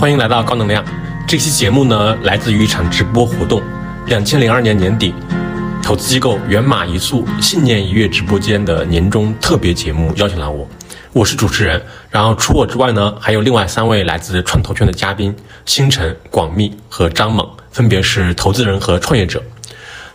[0.00, 0.82] 欢迎来到高能量。
[1.28, 3.62] 这期节目呢，来自于一场直播活动。
[4.06, 5.12] 两千零二年年底，
[5.82, 10.66] 投资机构源码一速信念一跃直播间的年终特别节目邀请了我，
[11.12, 11.84] 我是主持人。
[12.08, 15.36] 然后除我之外呢，还有另外三位来自创投圈的嘉宾：
[15.66, 19.42] 星辰、广密和张猛，分别是投资人和创业者。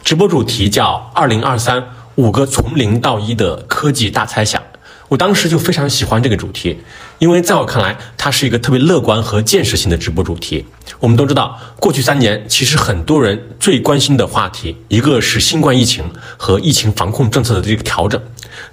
[0.04, 1.84] 直播主题叫“二零二三
[2.16, 4.60] 五个从零到一的科技大猜想”。
[5.08, 6.78] 我当时就非常喜欢这个主题，
[7.20, 10.66] 因为在我看来，它是一个特别乐观和建设性的直播主题。
[11.00, 16.04] 我们都知道，过去三年其实很多人最关心的话题，一个是新冠疫情
[16.38, 18.20] 和疫情防控政策的这个调整，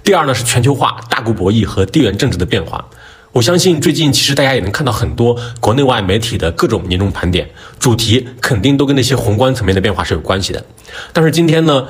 [0.03, 2.83] 第二呢是全球化、大国博弈和地缘政治的变化。
[3.31, 7.47] 我相信最近其实大家也能看到很多国内外媒体的各种年终盘点，
[7.79, 10.65] 主题肯定都跟那些宏观层面的变化是有关系的。
[11.11, 11.85] 但是今天呢，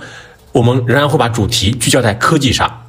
[0.52, 2.82] 我们仍然会把主题聚焦在科技上。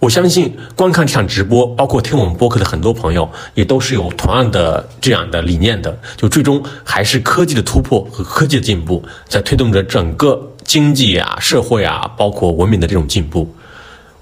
[0.00, 5.98] 我相信观看这场直播，包括听我们播客的很多朋友，也都是有同样的这样的理念的。
[6.16, 13.52] 就最终还是科技的突破和科技的进步，在推动着整个经济啊、社会啊，包括文明的这种进步。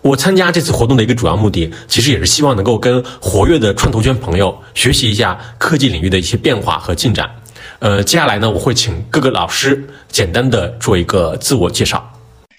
[0.01, 7.29] 我参加这次活动的一个主要目的，其实也是希望能够跟活跃的创投圈朋友学习一下科技领域的一些变化和进展。
[7.81, 12.03] 呃，接下来呢，我会请各个老师简单的做一个自我介绍。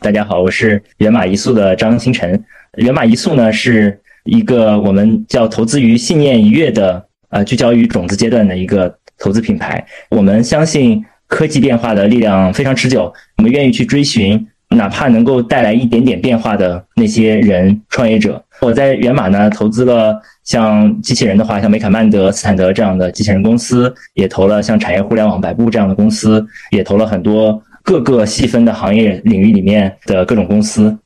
[0.01, 2.43] 大家好，我是源码一速的张星辰。
[2.77, 9.85] 源码一速呢，是一个我们叫投资于信念一跃的，呃，聚焦于种子阶段的一个投资品牌。
[10.09, 18.43] 我们相信科技变化的力量非常持久，我们愿意去追寻哪怕能够带来一点点变化的那些人创业者。
[18.61, 30.97] 我在源码呢投资了像机器人的话，像梅凯曼德、斯坦德这样的机器人公司，也投了像产业互联网、百步这样的公司，也投了很多各个细分的行业领域里面的各种公司。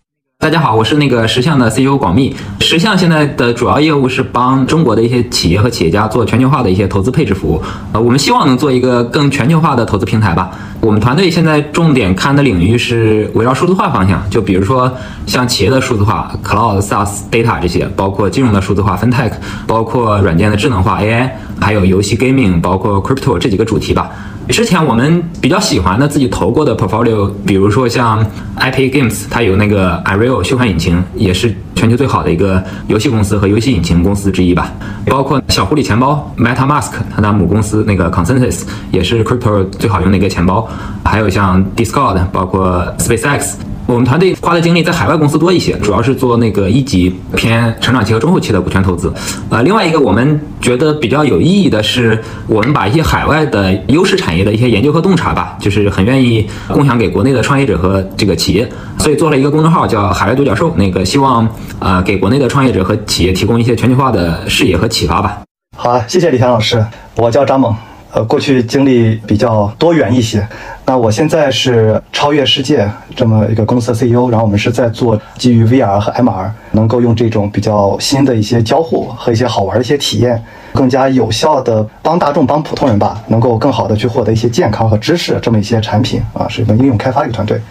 [0.41, 2.35] 大家好，我是那个石象的 CEO 广密。
[2.61, 7.61] 石象现在的主要业务是帮中国的一些企业和企业家做全球化的一些投资配置服务。
[7.93, 10.49] 呃，我们希望能做一个更全球化的投资平台吧。
[10.79, 14.91] 我们团队现在重点看的领域是围绕数字化方向，就比如说
[15.27, 19.33] 像企业的数字化、Cloud、SaaS、Data 这些，包括金融的数字化、FinTech，
[19.67, 21.29] 包括软件的智能化 AI，
[21.59, 24.09] 还有游戏 Gaming，包括 Crypto 这几个主题吧。
[24.49, 28.25] 之前我们比较喜欢的自己投过的 portfolio，比如说像
[28.57, 34.71] IP Games，它有那个 Unreal 虚幻引擎，也是全球最好的一个游戏公司和游戏引擎公司之一吧。
[35.05, 40.67] 包括小狐狸钱包 MetaMask，它的母公司那个 Consensus 也是 Crypto 最好用的一个钱包。
[41.05, 43.53] 还有像 Discord，包括 SpaceX。
[43.91, 49.13] 我们团队花的精力在海外公司多一些，主要是做那个一级偏成长期和中后期的股权投资。
[49.49, 58.65] 呃，另外一个我们觉得比较有意义的是，我们把一些海外的优势产业的一些研究和洞察吧，就是很愿意共享给国内的创业者和这个企业，
[58.97, 61.45] 所以做了一个公众号叫海外独角兽，那个希望
[61.79, 65.41] 呃给国内的创业者和企业提供一些全球化的视野和启发吧。
[65.77, 66.85] 好，谢谢李强老师，
[67.17, 67.75] 我叫张猛。
[68.13, 70.45] 呃，过去经历比较多元一些。
[70.85, 87.61] 那我现在是超越世界这么一个公司的 CEO，然后我们是在做基于 VR 和 MR，能够用这种比较新的一些交互和一些好玩的一些体验，更加有效的帮大众、帮普通人吧，能够更好的去获得一些健康和知识这么一些产品啊，是一个应用开发一个团队。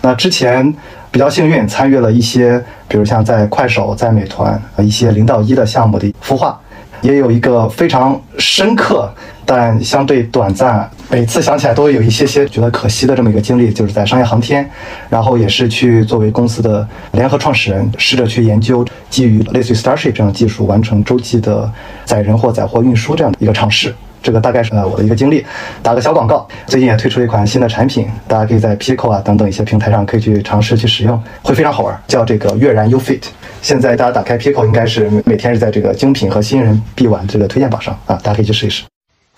[0.00, 0.74] 那之前
[1.10, 2.58] 比较幸运参与了一些，
[2.88, 6.58] 比如像在快手、在美团啊一些零到一的项目的孵化。
[7.02, 9.12] 也有一个非常深刻
[9.44, 14.68] 但相对短暂，每次想起来都会有一些些觉得可惜的这么一个经历，就是在商业航天，
[15.10, 21.70] 然后也是去作为公司的联合创始人，试着去研究基于类似于 Starship 这样的技术完成洲际的
[22.04, 23.94] 载人或载货运输这样的一个尝试。
[24.22, 25.44] 这个大概是呃我的一个经历，
[25.82, 33.22] 打个小广告，最近也推出了一款新的产品，大家可以在 Pico 啊等等一些平台上可以去尝试去使用，会非常好玩，叫这个悦然 UFit。
[33.62, 38.82] 现在大家打开 Pico，应该是每天是在这个精品和新人必玩这个推荐榜上啊，大家可以去试一试。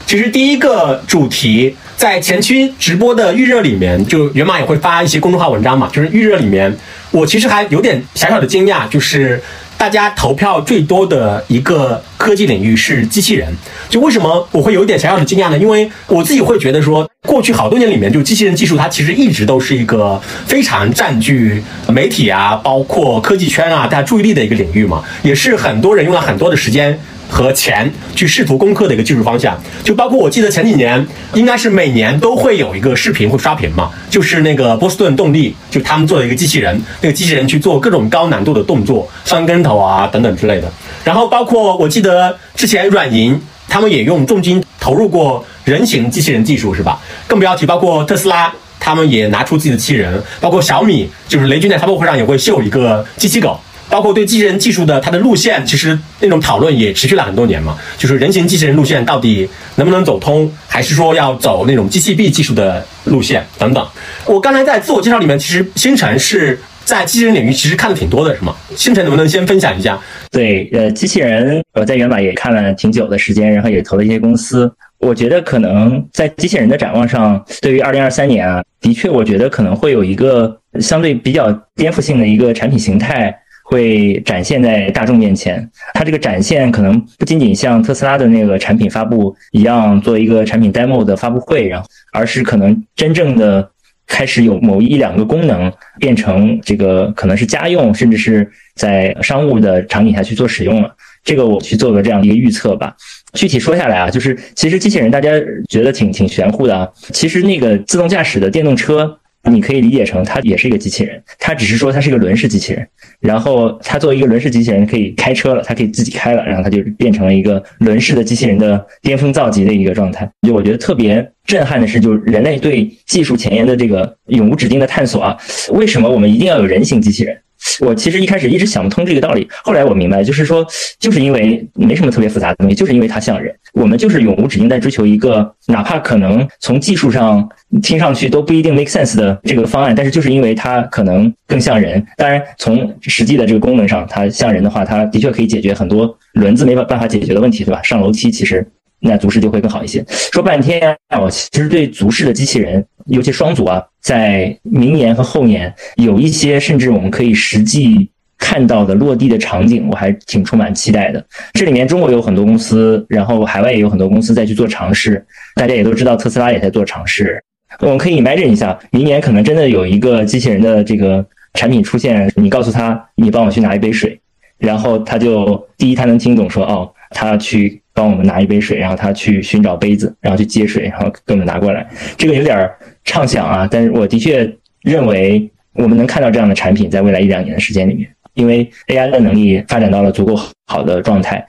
[0.07, 6.75] 其实第一个主题在前期直播的预热里面，就源码也会发一些公众号文章嘛，就是预热里面，
[7.11, 9.41] 我其实还有点小小的惊讶，就是。
[9.77, 13.53] 大家投票最多的一个科技领域是机器人，
[13.89, 15.59] 就为什么我会有一点小小的惊讶呢？
[15.59, 26.99] 因为我自己会觉得说，过去好多年里面，就机器人技术它其实一直都是一个非常占据媒体啊，包括科技圈啊大家注意力的一个领域嘛，也是很多人用了很多的时间。
[27.29, 31.05] 和钱去试图攻克的一个技术方向，就包括我记得前几年
[31.35, 40.71] 应该是每年都会有一个视频会刷屏嘛，就是那个波士顿动力，就他们做的一个机器人，那个机器人去做各种高难度的动作，翻跟头啊等等之类的。
[41.03, 47.01] 然后包括我记得之前软银他们也用重金投入过人形机器人技术是吧？
[47.27, 53.59] 更不要提包括特斯拉他们也拿出自己的机器人，包括小米就是雷军在发布会上也会秀一个机器狗。
[53.89, 57.77] 包括对机器人技术的它的路线，其实那种讨论也持续了很多年嘛。
[57.97, 63.87] 就是人形机器人路线到底能不能走通，还是说要走那种机器臂技术的路线等等。
[64.27, 68.55] 我刚才在自我介绍里面，其实星辰是在机器人领域其实看的挺多的，是吗？
[68.77, 69.99] 星辰能不能先分享一下？
[70.31, 74.71] 对，呃，机器人我在原码也看了挺久的时间，然后也投了一些公司。
[74.99, 83.35] 我觉得可能在机器人的展望上，对于二零二三年啊，的确，我觉得可能会有一个相对比较颠覆性的一个产品形态
[83.75, 85.69] 会展现在大众面前。
[85.95, 93.69] 它这个展现可能不仅仅像特斯拉的那个产品发布一样做一个产品 demo 的发布会，然后而是可能真正的
[94.07, 100.95] 开始有某一两个功能变成这个可能是家用，甚至是在商务的场景下去做使用了。
[101.25, 102.95] 这个我去做个这样一个预测吧。
[103.33, 105.31] 具体说下来啊，就是其实机器人大家
[105.69, 106.89] 觉得挺挺玄乎的啊。
[107.13, 109.19] 其实那个自动驾驶的电动车，
[109.51, 112.87] 你可以理解成它也是一个机器人，它只是说它是一个轮式机器人。
[113.21, 120.29] 然后它作为一个轮式机器人可以开车了，它可以自己开了，然后它就变成了一个轮式的机器人的巅峰造极的一个状态。
[120.47, 125.37] 就我觉得特别震撼的是，就是人类对技术前沿的这个永无止境的探索啊。
[125.71, 127.37] 为什么我们一定要有人形机器人？
[127.81, 130.67] 我其实一开始一直想不通这个道理，后来我明白，就是说，
[130.99, 137.49] 就是因为没什么特别复杂的东西，就是因为它像人，我们就是永无止境在追求一个，哪怕可能从技术上
[137.83, 142.05] 听上去都不一定 make sense 的这个方案，但是就是因为它可能更像人。
[142.17, 147.83] 当然，从实际的这个功能上，它像人的话，它的确可以解决很多轮子没办办法解决的问题，对吧？
[147.83, 148.67] 上楼梯其实。
[149.05, 150.05] 那足式就会更好一些。
[150.33, 161.25] 说半天呀，我其实对足式的机器人，尤其双足啊，在明年和后年有一些甚至我们可以实际看到的落地的场景，我还挺充满期待的。
[161.53, 165.25] 这里面中国有很多公司，然后海外也有很多公司在去做尝试。
[165.55, 167.43] 大家也都知道，特斯拉也在做尝试。
[167.81, 171.25] 我们可以 imagine 一下，明年可能真的有一个机器人的这个
[171.55, 174.21] 产品出现，你告诉他，你帮我去拿一杯水，
[174.59, 177.81] 然后他就第一他能听懂说，哦，他去。
[177.97, 181.87] 帮我们拿一杯水，然后他去寻找杯子，然后去接水，然后给我们拿过来。
[182.17, 182.69] 这个有点
[183.05, 184.53] 畅想啊，但是我的确
[184.83, 190.35] 认为我们能看到这样的产品在未来一两年的时间里面，因为 AI 的能力发展到了足够
[190.67, 191.47] 好的状态。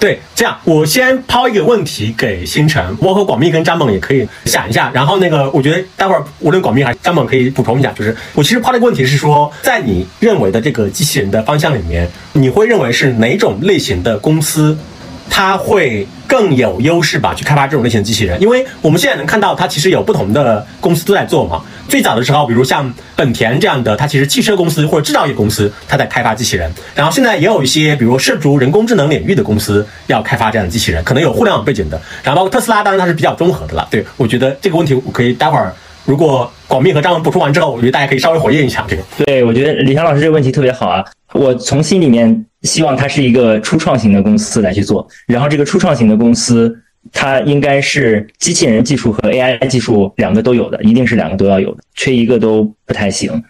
[0.00, 4.90] 对，这样我先抛一个问题给星辰，包括广密跟张猛也可以想一下。
[4.94, 14.78] 然后那个，我觉得待会儿无论广密还是张猛可以补充一下，就是我其实抛的一个问题是说，在你认为的这个机器人的方向里面，你会认为是哪种类型的公司？
[15.30, 21.62] 它会更有优势吧，去开发这种类型的机器人，因为我们现在能看到，它其实有不同的公司都在做嘛。
[21.88, 26.70] 最早的时候，比如像本田这样的，它其实汽车公司或者制造业公司，它在开发机器人。
[26.94, 32.00] 然后现在也有一些，比如涉足人工智能领域的公司要开发这样的机器人，可能有互联网背景的。
[32.22, 33.88] 然后包括特斯拉，当然它是比较综合的了。
[33.90, 35.72] 对我觉得这个问题，我可以待会儿
[36.04, 39.02] 如果广密和张文补充完之后，我觉得大家可以稍微回应一下这个。
[39.24, 42.44] 对，我觉得李强老师这个问题特别好啊，我从心里面。
[42.62, 46.76] 希望它是一个初创型的公司来去做，然后这个初创型的公司，
[47.12, 53.40] 它应该是机器人技术和 AI 技术两个都有的，一定是两个都要有的，缺一个都不太行。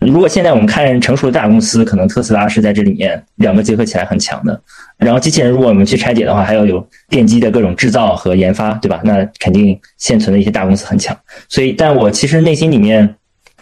[0.00, 4.60] 如果现在我们看成熟的大公司，可能特斯拉是在这里面两个结合起来很强的。
[4.98, 9.00] 然后机器人如果我们去拆解的话，还要有电机的各种制造和研发，对吧？
[9.04, 11.16] 那肯定现存的一些大公司很强。
[11.48, 13.14] 所以，但我其实内心里面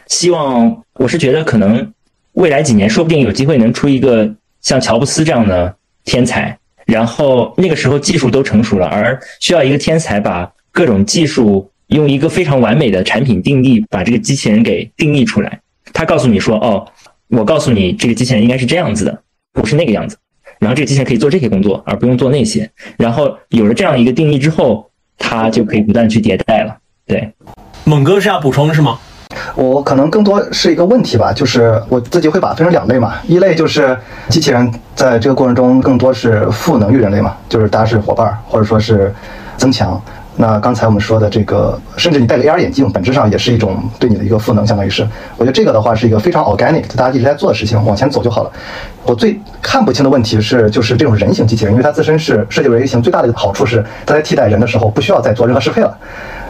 [0.06, 1.92] 希望，我是觉得可能
[2.34, 4.32] 未来几年说不定有机会能出一个。
[4.64, 5.76] 像乔布斯这样的
[6.06, 15.60] 天才，然后那个时候技术都成熟了，而需要一个天才把各种技术用一个非常完美的产品定义，把这个机器人给定义出来。
[15.92, 16.90] 他告诉你说：“哦，
[17.28, 19.22] 我告诉你这个机器人应该是这样子的，
[19.52, 20.16] 不是那个样子。
[20.58, 22.70] 然后这个机器人可以做这些工作，而不用做那些。
[22.96, 26.74] 然后有了这样一个定义之后，它就可以不断去迭代了。”
[27.06, 27.30] 对，
[27.84, 28.98] 猛哥是要补充是吗？
[29.54, 33.96] 我可能更多是一个问题吧，就是我自己会把分成两类嘛，一类就是
[34.28, 39.14] 机器人在这个过程中更多是赋能于人类嘛，就是大家是伙伴或者说是
[39.56, 40.00] 增强。
[40.36, 45.06] 那刚才我们说的这个，甚至你戴个 AR 眼镜，本质上也是一种对你的一个赋能，相当于是。
[45.36, 48.50] 我觉得这个的话是一个非常 organic，大家一直在做的事情，往前走就好了。
[49.04, 55.96] 我最看不清的问题是，就是这种人形机器人，因为它自身是设计为人形，最大的一个好处是它在替代人的时候不需要再做任何适配了。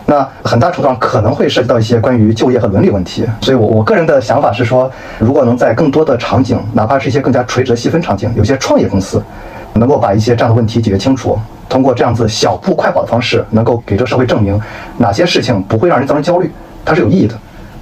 [0.07, 9.23] 那很大程度上可能会涉及到一些关于就业和伦理问题，所以，我我个人的想法是说，如果能在更多的场景，哪怕是一些更加垂直细分场景，有些创业公司
[9.75, 14.61] 能够把一些这样的问题解决清楚，通过这样子小步快跑的方式，能够给这个社会证明
[14.99, 16.51] 哪些事情不会让人造成焦虑，
[16.85, 17.35] 它是有意义的，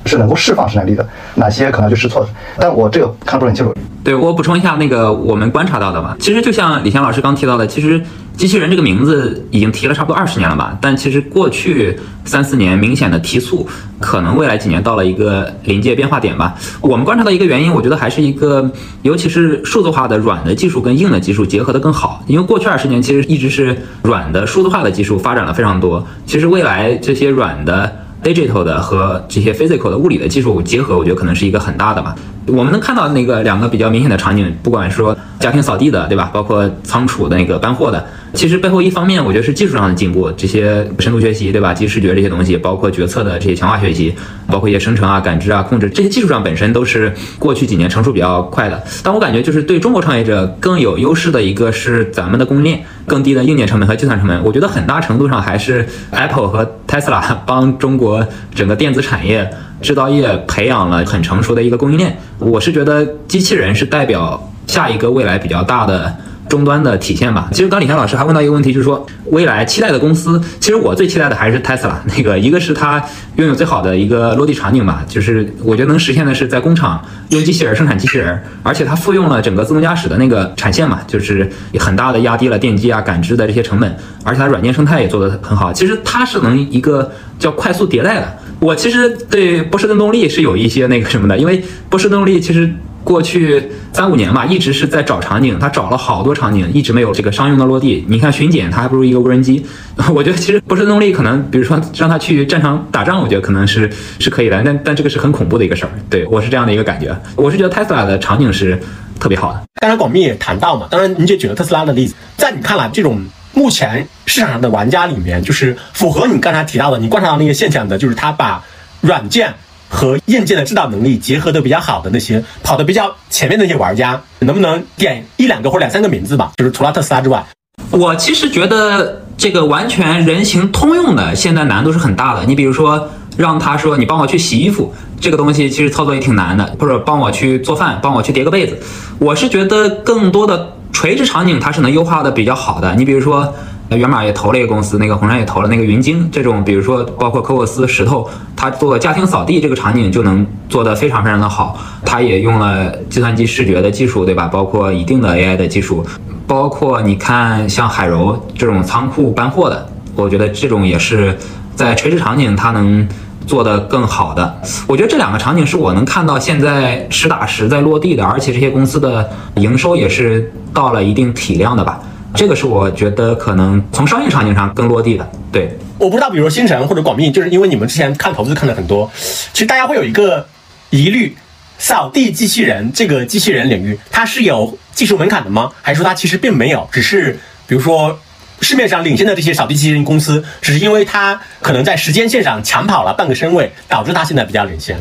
[0.06, 2.28] 是能够释放生产力的，哪些可能就试错了。
[2.56, 3.74] 但我这个看不是很清楚。
[4.04, 8.00] 对我补充一下那个我们观察到的吧，其实就像李强老师刚提到的，其实
[8.36, 13.68] 机器人这个名字已经提了差不多二十年了吧，但其实过去三四年明显的提速，
[14.00, 16.54] 可能未来几年到了一个临界变化点吧。
[16.80, 18.68] 我们观察到一个原因，我觉得还是一个，
[19.02, 22.24] 尤其是数字化的软的技术跟硬的技术结合的更好。
[22.26, 27.98] 因为过去二十年其实一直是软的数字化的技术发展了非常多，其实未来这些软的。
[28.22, 32.14] digital 的和这些 physical 的物理的技术结合，我觉得可能是一个很大的吧。
[32.46, 36.30] 我们能看到那个两个比较明显的场景，不管说家庭扫地的，对吧？
[36.32, 41.72] 包括仓储的那个搬货的，其实背后一方面我觉得是技术上的进步，这些深度学习，对吧？
[41.72, 44.12] 及视觉这些东西，包括决策的这些强化学习，
[44.48, 48.82] 包括一些生成啊、感知啊、控制这些技术上本身都是过去几年成熟比较快的。
[49.04, 54.42] 但我感觉就是对中国创业者更有优势的一个是咱们的供应链更低的硬件成本和计算成本。
[54.42, 59.48] 我觉得很大程度上还是 Apple 和 Tesla 帮中国整个电子产业。
[59.82, 66.14] 制造业培养了很成熟的一个供应链，我是觉得机器人是代表下一个未来比较大的
[66.48, 67.48] 终端的体现吧。
[67.52, 71.94] 其实刚李强老师还问到一个问题，就是说未来期待的公司，其实我最期待的还是 Tesla。
[72.16, 73.02] 那个一个是它
[73.36, 85.72] 拥有最好的一个落地场景吧，就是我觉得能实现的是在工厂用机器人生产机器人，而且它复用了整个自动驾驶的那个产线嘛，就是很大的压低了电机啊感知的这些成本，而且它软件生态也做得很好。
[85.72, 88.38] 其实它是能一个叫快速迭代的。
[88.62, 93.60] 我其实对波士顿动力是有一些那个什么的，因为波士顿动力其实过去
[93.92, 98.04] 三五年吧，一直是在找场景，他找了好多场景，一直没有这个商用的落地。
[98.08, 99.66] 你看巡检，它还不如一个无人机。
[100.14, 103.90] 我觉得其实波士顿动力可能，比如说让他去战场打仗，我觉得可能是
[104.20, 105.90] 是可以的，但但这个是很恐怖的一个事儿。
[106.08, 108.80] 对我是这样的一个感觉，我是觉得 Tesla 的场景是
[109.18, 109.60] 特别好的。
[109.80, 113.20] 刚才广密也谈到嘛，当然你也举了特斯拉的例子，在你看来这种。
[113.54, 118.62] 目前市场上的玩家里面，就是符合你刚才提到的，你观察到那个现象的，就是他把
[119.02, 119.52] 软件
[119.88, 126.52] 和硬件的制造能力结合的比较好的那些跑得比较前面的那些玩家，能不能点一两个或两三个名字吧？
[126.56, 127.44] 就是除了特斯拉之外，
[127.90, 132.44] 我其实觉得这个完全人形通用的，现在难度是很大的。
[132.46, 138.78] 你比如说，让他说你帮我去洗衣服，这个东西其实操作也挺难的，或者帮我去做饭，帮我去叠个被子，
[139.18, 140.72] 我是觉得更多的。
[140.92, 143.52] 垂直场景它是能优化的比较好的，你比如说，
[143.88, 151.76] 源码也投了一个公司，那个红杉也投了那个云鲸这种，比如说包括科沃斯石头，它做家庭扫地这个场景就能做得非常非常的好。
[152.04, 154.46] 它也用了计算机视觉的技术，对吧？
[154.46, 156.04] 包括一定的 AI 的技术，
[156.46, 161.36] 包括你看像海柔这种仓库搬货的，我觉得这种也是
[161.74, 163.08] 在垂直场景它能。
[163.44, 172.00] 做的更好的，我觉得这两个场景是我能看到现在实打实在落地的，而且这些公司的营收也是到了一定体量的吧。
[172.34, 175.30] 这个是我觉得可能从商业场景上更落地的。
[175.50, 179.10] 对，我不知道，比如说星辰或者广密，就是因为你们之前看投资看的很多，
[179.52, 180.46] 其实大家会有一个
[180.90, 181.36] 疑虑：
[181.78, 185.70] 扫地机器人这个机器人领域，它是有技术门槛的吗？
[185.82, 188.18] 还是说它其实并没有，只是比如说。
[188.64, 194.96] 市面上领先的这些扫地机器人公司，只是因为它可能在时间线上抢跑了半个身位，导致它现在比较领先。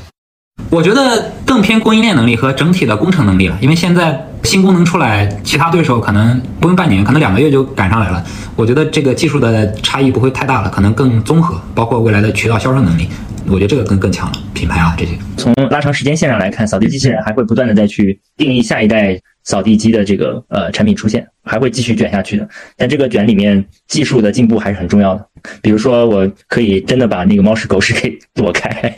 [0.72, 8.24] 我觉得更偏供应链能力和整体的工程能力了，因为现在新功能出来，其他对手可能不用半年，可能两个月就赶上来了。
[8.56, 13.08] 我觉得这个技术的差异不会太大了，可能更综合，包括未来的渠道销售能力，
[13.52, 14.42] 我觉得这个更更强了。
[14.54, 19.20] 品牌啊这些，从拉长时间线上来看，扫地机器人还会不断的再去定义下一代。
[19.44, 22.48] 扫地机的这个呃产品出现，还会继续卷下去的。
[22.78, 25.26] 但这个卷里面技术的进步还是很重要的。
[25.64, 28.96] 比如说，我可以真的把那个猫屎狗屎给躲开。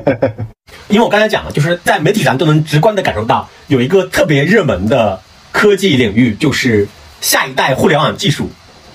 [0.88, 5.18] 因为我刚才讲了，就是在媒体上都能直观的感受到，有一个特别热门的
[5.52, 6.86] 科技领域，就是
[7.22, 8.50] 下一代互联网技术。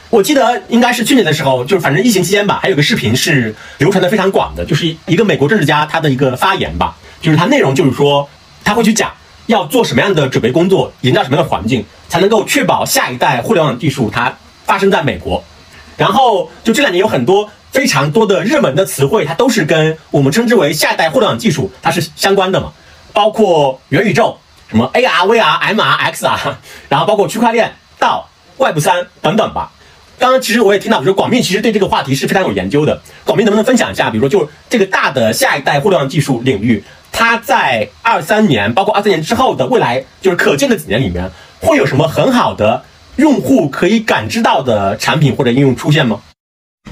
[0.09, 8.29] 我记得应该是去年的时候，就是反正疫情期间吧，还有个视频是流传的非常广的，就是一个美国政治家他的一个发言吧，就是他内容就是说
[8.63, 9.11] 他会去讲。
[9.47, 15.41] 要做什么样的准备工作，营造什么样的环境，才能够确保下一代互联网技术它发生在美国？
[15.95, 22.73] 然后就这两年有很多非常多的热门的词汇，它都是跟我们称之为下一代互联网技术它是相关的嘛，
[23.13, 24.37] 包括元宇宙、
[24.67, 26.55] 什么 AR、VR、MR、XR，
[26.89, 29.71] 然后包括区块链、到 Web 三等等吧。
[30.19, 33.01] 刚刚其实我也听到，比如说广明其实对这个话题是非常有研究的。
[33.23, 36.83] 广明能不能分享一下，比如说就这个大的下一代互联网技术领域？
[37.11, 42.83] 它在二三年，包括二三年之后的未来，就是可见的几年里面，会有什么很好的
[43.15, 46.19] 用户可以感知到的产品或者应用出现吗？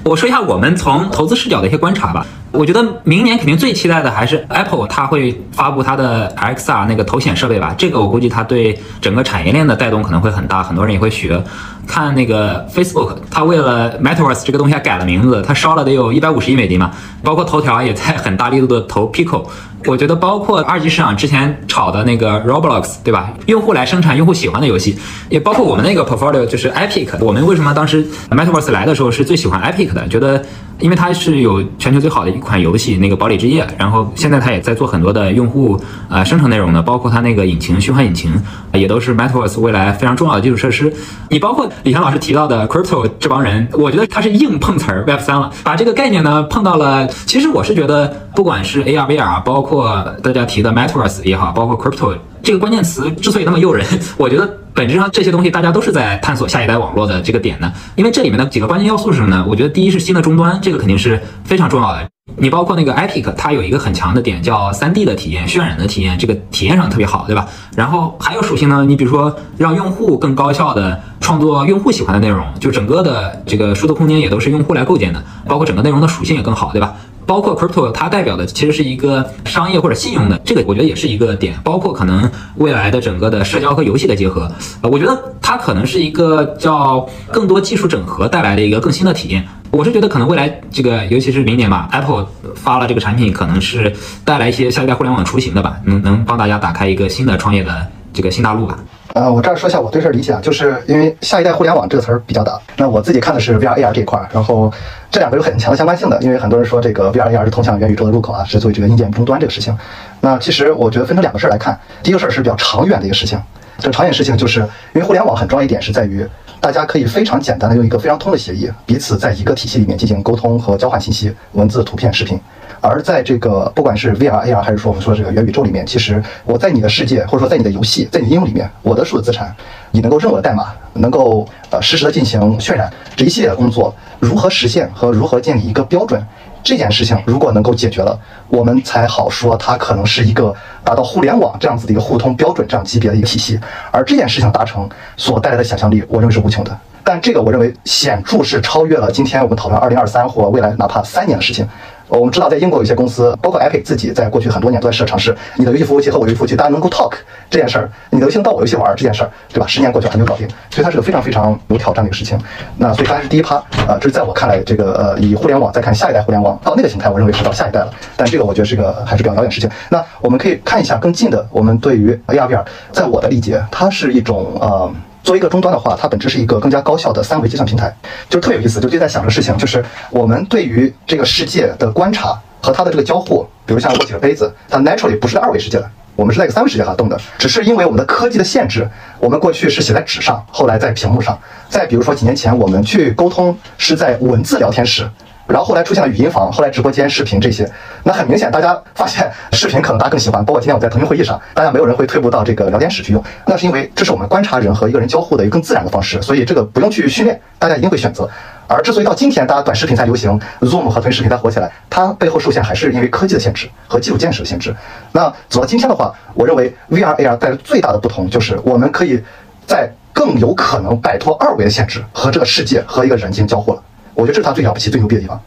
[0.04, 2.26] 我说一下我们从投资视角的一些观察吧。
[2.58, 7.76] 我觉得明年肯定最期待的还是 Apple，它会发布它的 XR 那个头显设备吧。
[7.78, 11.42] 这个我估计它对整个产业链的带动可能会很大，很多人也会学。
[11.88, 16.92] 看那个 Facebook，它为了 Metaverse 这个东西还改了名字，它烧了得有一百五十亿美金嘛。
[17.22, 19.44] 包括头条也在很大力度的投 Pico。
[19.86, 23.32] 我觉得包括二级市场之前炒的那个 Roblox，对吧？
[23.46, 24.98] 用户来生产用户喜欢的游戏，
[25.30, 27.10] 也包括我们那个 portfolio 就是 Epic。
[27.20, 30.08] 我们为什么当时 Metaverse 来的时候是最喜欢 Epic 的？
[30.08, 30.44] 觉得
[30.80, 33.68] 因为它是有全球最好的一款游戏，那个堡垒之夜。
[33.78, 35.78] 然后现在它也在做很多的用户
[36.10, 38.32] 呃生成内容的，包括它那个引擎虚幻引擎，
[38.74, 40.94] 也都是 Metaverse 未来非常重要的基础设施。
[41.30, 47.08] 你包括李强老师提到的 Crypto 这帮人，我觉得他是硬碰瓷儿 Web 三了，把这个概念呢碰到了。
[47.26, 53.84] 其实我是觉得，不管是 AR、VR，包括大家提的 Metaverse 也好，包括 Crypto 这个关键词之所以那么诱人，
[54.18, 57.72] 我觉得本质上这些东西大家都是在探索下一代网络的这个点呢。
[57.96, 59.46] 因为这里面的几个关键要素是什么呢？
[59.48, 62.06] 我觉得第一是新的终端，这个肯定是非常重要的。
[62.38, 67.48] 你包括那个 Epic，它有一个很强的点叫 3D 的体验、渲染的体验，这个体验上特别好，对吧？
[67.76, 76.96] 然后还有属性呢，你比如说让用户更高效的创作用户喜欢的内容，就整个的这个数字空间也都是用户来构建的，包括整个内容的属性也更好，对吧？
[77.26, 81.56] 包括 crypto，它代表的其实是一个商业或者信用的，这个我觉得也是一个点。
[81.64, 84.50] 包括可能未来的整个的社交和游戏的结合，
[84.82, 89.46] 呃，我觉得它可能是一个叫更多技术整合带来的一个更新的体验。
[89.72, 98.80] 我是觉得可能未来这个，尤其是明年吧，Apple 发了这个产品，可能是带来一些下一代互联网雏形的吧，能能帮大家打开一个新的创业的这个新大陆吧。
[99.14, 104.72] 呃，我这儿说一下我对这理解啊，就是因为下一代互联网这个词儿比较大，那我自己看的是 VR AR 这一块儿，然后
[105.10, 109.78] 这两个有很强的相关性的，因为很多人说这个 VR AR 是通向元宇宙的入口啊，是作为这个硬件终端这个事情。
[110.20, 113.40] 那其实我觉得分成两个事儿来看，第一个事儿是比较长远的一个事情，
[113.78, 114.60] 这个长远事情就是
[114.94, 116.28] 因为互联网很重要一点是在于，
[116.60, 122.38] 大家可以非常简单的用一个非常通的协议，彼此在一个体系里面进行沟通和交换信息，文字、图片、视频。
[122.82, 129.56] 而在这个不管是 VR、AR 还是说我们说这个元宇宙里面，其实我在你的世界或者说在你的游戏、在你应用里面，我的数字资产，
[129.92, 136.24] 你能够认我的代码，能够呃实时的进行渲染，这一系列的工作如何实现和如何建立一个标准，
[136.64, 140.54] 这件事情如果能够解决了，我们才好说它可能是一个
[140.84, 143.60] 达到互联网这样子的一个互通标准这样级别的一个体系。
[143.92, 146.78] 而这件事情达成所带来的想象力，我认为是无穷的。
[147.06, 151.66] 但这个我认为显著是超越了今天我们讨论二零二三或未来哪怕三年的事情。
[152.08, 157.14] 我们知道，在英国有些公司，包括 Epic 自己，在过去很多年都在试着尝试你的游戏服务器和我游戏服务器，大家能够 talk
[157.50, 159.66] 这件事儿，你的游戏能到我游戏玩这件事儿，对吧？
[159.66, 162.40] 十年过去还没有搞定，所以它是个非常非常有挑战的一个事情。
[162.78, 163.56] 那所以它是第一趴，
[163.88, 167.92] 呃，这是在我看来，这个呃，以互联网再看下一代互联网到那个形态，我认为是到下一代了。
[168.16, 169.68] 但这个我觉得是个还是比较遥远事情。
[169.90, 174.94] 那我们可以看一下更近的，我们对于 AR VR，在我的理解，它是一种呃。
[175.26, 177.92] 作为一个终端的话，它本质是一个更加高效的三维计算平台，
[178.30, 178.80] 就特有意思。
[178.80, 188.88] 就最在想这事情，就是我们对于这个世界的观察和它的这个交互，比如像握起个杯子，它 naturally 不是在二维世界的，我们是在一个三维世界哈动的，只是因为我们的科技的限制，
[189.20, 191.36] 我们过去是写在纸上，后来在屏幕上。
[191.70, 195.10] 再比如说几年前我们去沟通是在文字聊天室。
[195.48, 197.70] 然后后来出现了语音房，后来直播间、视频这些，
[198.04, 200.44] 那很明显，大家发现 视频可能大家更喜欢。
[200.44, 208.30] 包括今天我在腾讯会议上，大家没有人会退步到这个聊天室去用，那是因为这是我们观察人和一个人交互的一个更自然的方式，所以这个不用去训练，大家一定会选择。
[208.68, 214.76] 而之所以到今天大家短视频才流行，Zoom 和腾讯视频才火起来，它背后受限还是因为科技的限制和基础建设的限制。
[215.12, 219.22] 那走到今天的话，我认为 VR、AR 带来最大的不同就是我们可以
[219.68, 223.84] 在更有可能摆脱二维的限制和这个世界和一个人进行交互了。
[224.16, 225.40] 我觉得这是它最了不起、最牛逼的地方，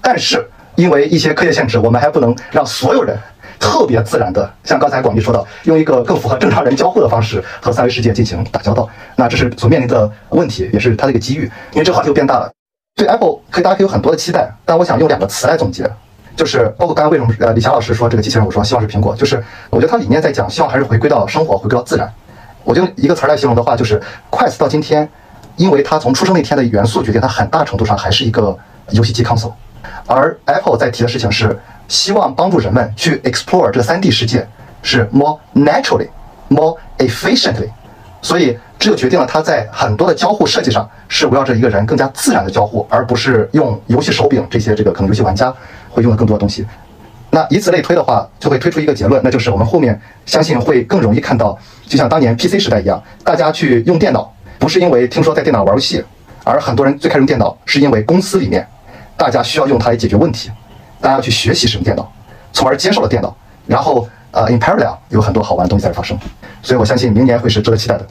[0.00, 3.18] 但是因为一些科学限制，我们还不能让所有人
[3.58, 8.88] 特别自然的，像刚才广义说到，用一个更符合正常人交互的方式和三维世界进行打交道。
[9.16, 11.42] 那这是所面临的问题，也是它的一个机遇。
[11.72, 12.50] 因为这个话题又变大了，
[12.96, 15.88] 对 Apple 可以大家可以有很多的期待，但我想用两个词来总结，
[16.36, 22.12] 就是包括刚刚为什么呃李霞老师说这个机器人，我说希望是苹果，就是我觉得它理念在讲，希望还是回归到生活，回归到自然。
[22.64, 24.00] 我就用一个词来形容的话，就是
[24.30, 25.08] 快速到今天。
[25.56, 28.56] 因为它从出生那天的元素决定，它很大程度上还是一个
[28.90, 29.52] 游戏机 console，
[30.06, 34.46] 而 Apple 在提的事情是希望帮助人们去 explore 这个 3D 世界，
[34.82, 37.68] 是 more naturally，more efficiently，
[38.20, 45.54] 所以这就决定了它在很多的交互设计上是围绕着一个人更加自然的交互，而不是用游戏手柄这些这个可能游戏玩家
[45.88, 46.66] 会用的更多的东西。
[47.30, 54.33] 那以此类推的话，就会推出一个结论，那就是我们后面相信会更容易看到，就像当年 PC 时代一样，大家去用电脑。
[54.58, 56.02] 不是因为听说在电脑玩游戏，
[56.44, 58.66] 而很多人最开始用电脑是因为公司里面
[59.16, 60.50] 大家需要用它来解决问题，
[61.00, 62.10] 大家要去学习使用电脑，
[62.52, 63.36] 从而接受了电脑，
[63.66, 66.18] 然后呃，in parallel 有很多好玩的东西在发生，
[66.62, 68.06] 所以我相信明年会是值得期待的。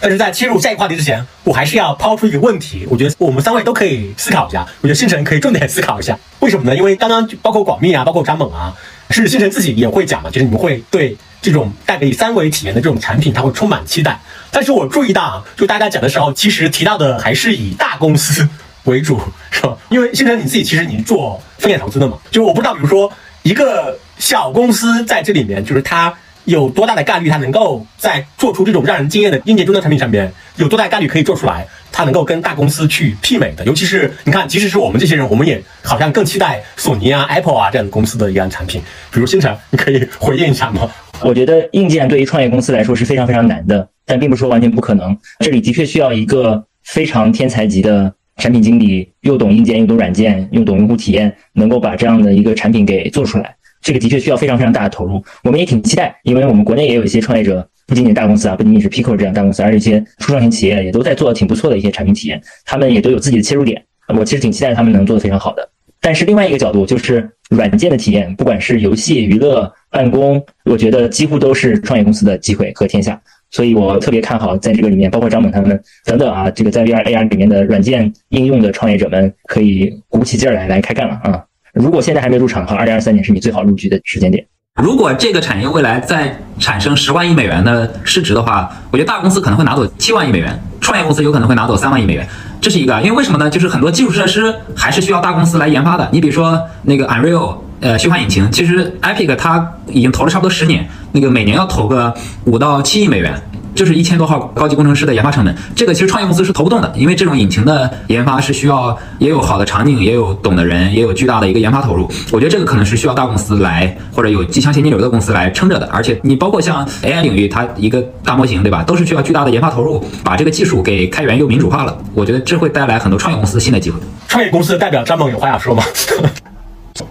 [0.00, 6.76] 但是在切入下一个话题之前，我还是要抛出一个问题，我觉得我们三位都可以思考一下，我觉得星辰可以重点思考一下，为什么呢？
[6.76, 8.74] 因为刚刚包括广密啊，包括张猛啊，
[9.08, 11.16] 是星辰自己也会讲嘛，就是你们会对
[11.48, 14.20] 这种带给三维体验的这种产品，它会充满期待。
[14.50, 18.46] 但是我注意到啊，就大家讲的时候，其实提到的还是以大公司
[18.84, 19.18] 为主，
[19.50, 19.74] 是吧？
[19.88, 23.10] 因为星辰你自己其实你做风险投资的嘛，就我不知道，比如说
[23.42, 26.12] 一个小公司在这里面，就是它
[26.44, 33.64] 有多大的概率，它能够在做出这种让人惊艳的硬件终端产品上边，有多大概率可以做出来，它能够跟大公司去媲美的。
[33.64, 38.82] 尤其是你看，即使是我们这些人，我们也好像更期待索尼啊、Apple 啊这样的公司的一样产品。
[39.10, 40.90] 比如星辰，你可以回应一下吗？
[41.24, 45.16] 我觉得硬件对于创业公司来说是非常非常难的，但并不是说完全不可能。
[45.40, 53.54] 这里的确需要一个非常天才级的产品经理，又懂硬件又懂软件，又懂用户体验，能够把这样的一个产品给做出来。
[53.80, 55.22] 这个的确需要非常非常大的投入。
[55.44, 63.82] 我们也挺期待，因为我们国内也有一些创业者，不仅仅大公司啊，不仅仅是 Pico 这样大公司，而且一些初创型企业也都在做挺不错的一些产品体验，他们也都有自己的切入点。
[64.16, 65.68] 我其实挺期待他们能做得非常好的。
[66.00, 73.20] 但是另外一个角度就是软件的体验，不管是游戏、娱乐、办公，我觉得几乎都是创业公司的机会和天下。
[73.50, 81.42] 所以我特别看好在这个里面，包括张猛他们等等啊，这个在 VR、AR 里面的软件应用的创业者们，可以鼓起劲儿来来开干了啊！
[81.72, 84.44] 如果现在还没入场的话，二零二三年是你最好入局的时间点。
[84.82, 92.28] 如果这个产业未来再产生十万亿美元的市值的话，我觉得大公司可能会拿走七万亿美元，创业公司有可能会拿走三万亿美元。
[92.60, 93.48] 这是一个，因为为什么呢？
[93.48, 96.08] 就是很多基础设施还是需要大公司来研发的。
[96.12, 102.14] 你比如说那个 Unreal，呃，虚幻引擎，其实 Epic 它已经投了差不多十年，那个每年要投个
[102.44, 103.40] 五到七亿美元。
[103.74, 112.10] 就是一千多号高级工程师的研发成本，这个其实创业公司是投不动的，因为这种引擎的研发是需要也有好的场景，也有懂的人，也有巨大的一个研发投入。
[112.32, 115.88] 我觉得这个可能是需要大公司来，或者有极强现金流的公司来撑着的。
[115.92, 121.96] 而且你包括像 AI 领域，它一个大模型，对吧，都是需要巨大的研发投入，把这个技术给开源又民主化了。
[122.14, 124.00] 我觉得这会带来很多创业公司新的机会。
[124.26, 125.84] 创业公司的代表张猛有话要说吗？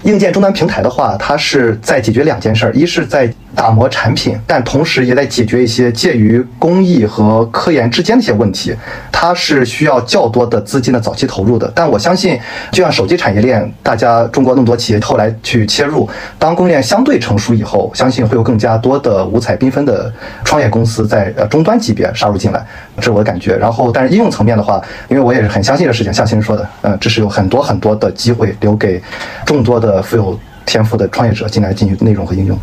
[0.04, 8.76] 硬件终端平台的话，它是在解决两件事儿，一是在打磨产品，但同时也在解决一些介于工艺和科研之间的一些问题。
[9.12, 11.70] 它是需要较多的资金的早期投入的。
[11.74, 12.40] 但我相信，
[12.72, 20.14] 就像手机产业链，大家中国那么多企业后来去切入，当供应链相对成熟以后，相信会有更加多的五彩缤纷的
[20.46, 22.64] 创业公司在呃终端级别杀入进来，
[22.98, 23.58] 这是我的感觉。
[23.58, 29.02] 然后，但是应用层面的话，因为我也是很相信这事情，像先生说的，嗯，这是有很多很多的机会留给
[29.48, 32.56] 众多的富有天赋的创业者进来进行内容和应用。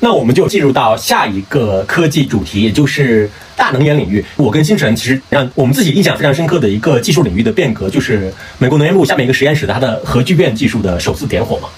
[0.00, 4.24] 那我们就进入到下一个科技主题，也就是大能源领域。
[4.36, 11.68] 我跟星辰其实让我们自己印象非常深刻的一个技术领域的变革，就是美国能源部下面一个实验室的它的核聚变技术的首次点火嘛。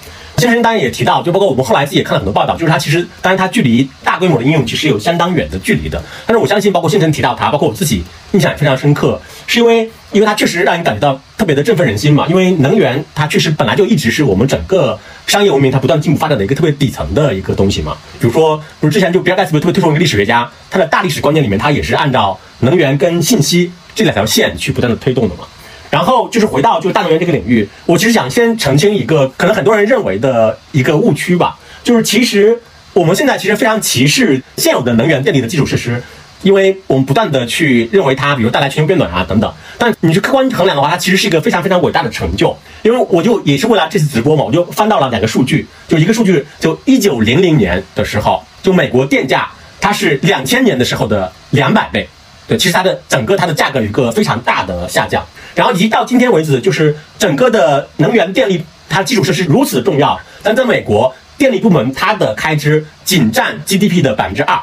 [0.41, 6.01] 先生当然也提到，就包括我们后来自己也看了很多报道，就是它其实当然它距离大规模的应用其实有相当远的距离的。
[6.25, 12.25] 但是我相信，包括星辰提到它，包括我自己印象也非常深刻，是因为因为它确实让你感觉到特别的振奋人心嘛。
[12.27, 17.95] 因为能源它确实本来就一直是我们整个商业文明它不断进步发展的一个特别底层的一个东西嘛。
[18.19, 25.45] 比如说，不是之前就比尔盖茨不是特别推崇一个历史学家，他的大历史观念里面，他也是按照能源跟信息这两条线去不断的推动的嘛。
[25.91, 32.57] 然后就是回到就是大能源这个领域，我其实想先澄清一个可能很多人认为的一个误区吧，就是其实
[32.93, 36.01] 我们现在其实非常歧视现有的能源电力的基础设施，
[36.43, 39.53] 因为我们不断的去认为它，比如带来全球变暖啊等等。
[39.77, 42.57] 但你去客观衡量的话，它其实是一个非常非常伟大的成就。
[42.83, 49.49] 因为我就也是为了这次直播嘛，我就翻到了两个数据，就一个数据，就一九零零年的时候，就美国电价
[49.79, 52.07] 它是两千年的时候的两百倍，
[52.47, 55.23] 对，其实它的整个它的价格有一个非常大的下降。
[55.55, 64.59] 然后以及到今天为止，就是整个的能源电力，它基础设施如此重要，但在美国电力部门它的开支仅占 GDP 的百分之二，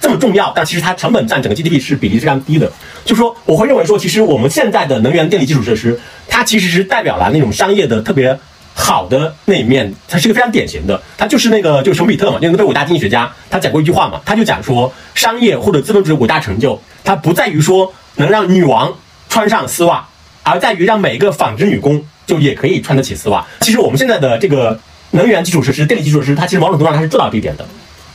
[0.00, 2.70] 这么重要，但其实它成本占整个 GDP 是比例非常低的。
[3.04, 5.98] 就说我会认为说，其实我们现在的能源电力基础设施，
[6.28, 8.38] 它其实是代表了那种商业的特别
[8.74, 18.92] 好的那一面，它是一个非常典型的，它就是那个就熊彼特嘛，那个伟大经济学家，他讲过一句话嘛，他就讲说，商业或者资本主义伟大成就，它不在于说能让女王
[19.28, 20.06] 穿上丝袜。
[20.50, 23.44] 而在于让每一个纺织女工就也可以穿得起丝袜。
[23.60, 24.78] 其实我们现在的这个
[25.10, 27.66] 能源基础设施、电力基础设施，它其实某种程度上它是做到这一点的。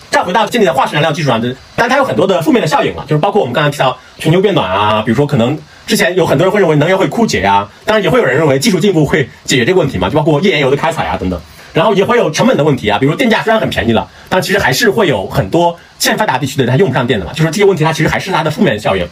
[0.09, 11.41] 再回到建立在化石燃料技术上的，但它有很多的负面的效应嘛，就是包括我们刚才提到全球变暖啊，比如说可能之前有很多人会认为能源会枯竭啊，当然也会有人认为技术进步会解决这个问题嘛，就包括页岩油的开采啊等等。
[11.73, 19.03] 然后也会有成本的问题啊，比如电价虽然很便宜了，但其实还是会有很多欠发达地区的人他用不上电的嘛，就是这些问题它其实还是它的负面效应。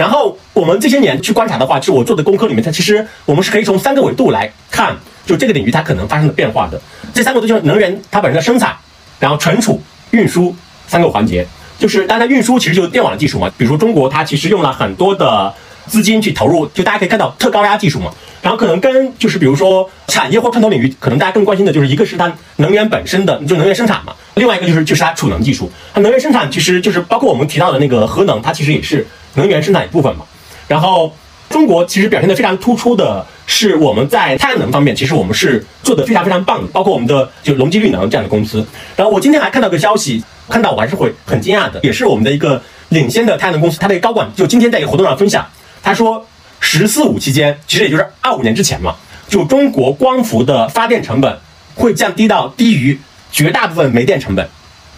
[0.00, 6.80] 然后我们这些年去观察的话，是我做的功课里面，它其实我们是可以从三个维度来看，就这个领域它可能发生的变化的。
[7.12, 8.74] 这三个维度就是能源它本身的生产，
[9.18, 9.78] 然后存储、
[10.12, 11.46] 运输三个环节。
[11.78, 15.52] 就是当然运输其实就是电网的技术嘛，比如说中国它其实用了很多的
[15.86, 18.10] 资金去投入，就大家可以看到特高压技术嘛。
[18.40, 25.70] 然后可能跟就是比如说产业或创投领域，可能大家更关心的就是一个是它能源本身的，就能源生产嘛；另外一个就是就是它储能技术。
[25.92, 30.24] 它能源生产其实就是包括我们提到的那个核能，它其实也是能源生产一部分嘛。
[30.68, 31.14] 然后
[31.48, 38.64] 中国其实表现的非常突出的是我们在太阳能方面，其实我们是做的非常非常棒的，包括我们的就隆基绿能这样的公司。
[38.96, 45.44] 然后我今天还看到个消息，看到我还是会很惊讶的，也是我们的一个领先的太阳能公司，它的一个高管就今天在一个活动上分享，
[45.82, 46.24] 他说
[46.60, 48.94] “十四五”期间，其实也就是二五年之前嘛，
[49.28, 51.36] 就中国光伏的发电成本
[51.74, 52.96] 会降低到低于
[53.32, 54.48] 绝大部分煤电成本，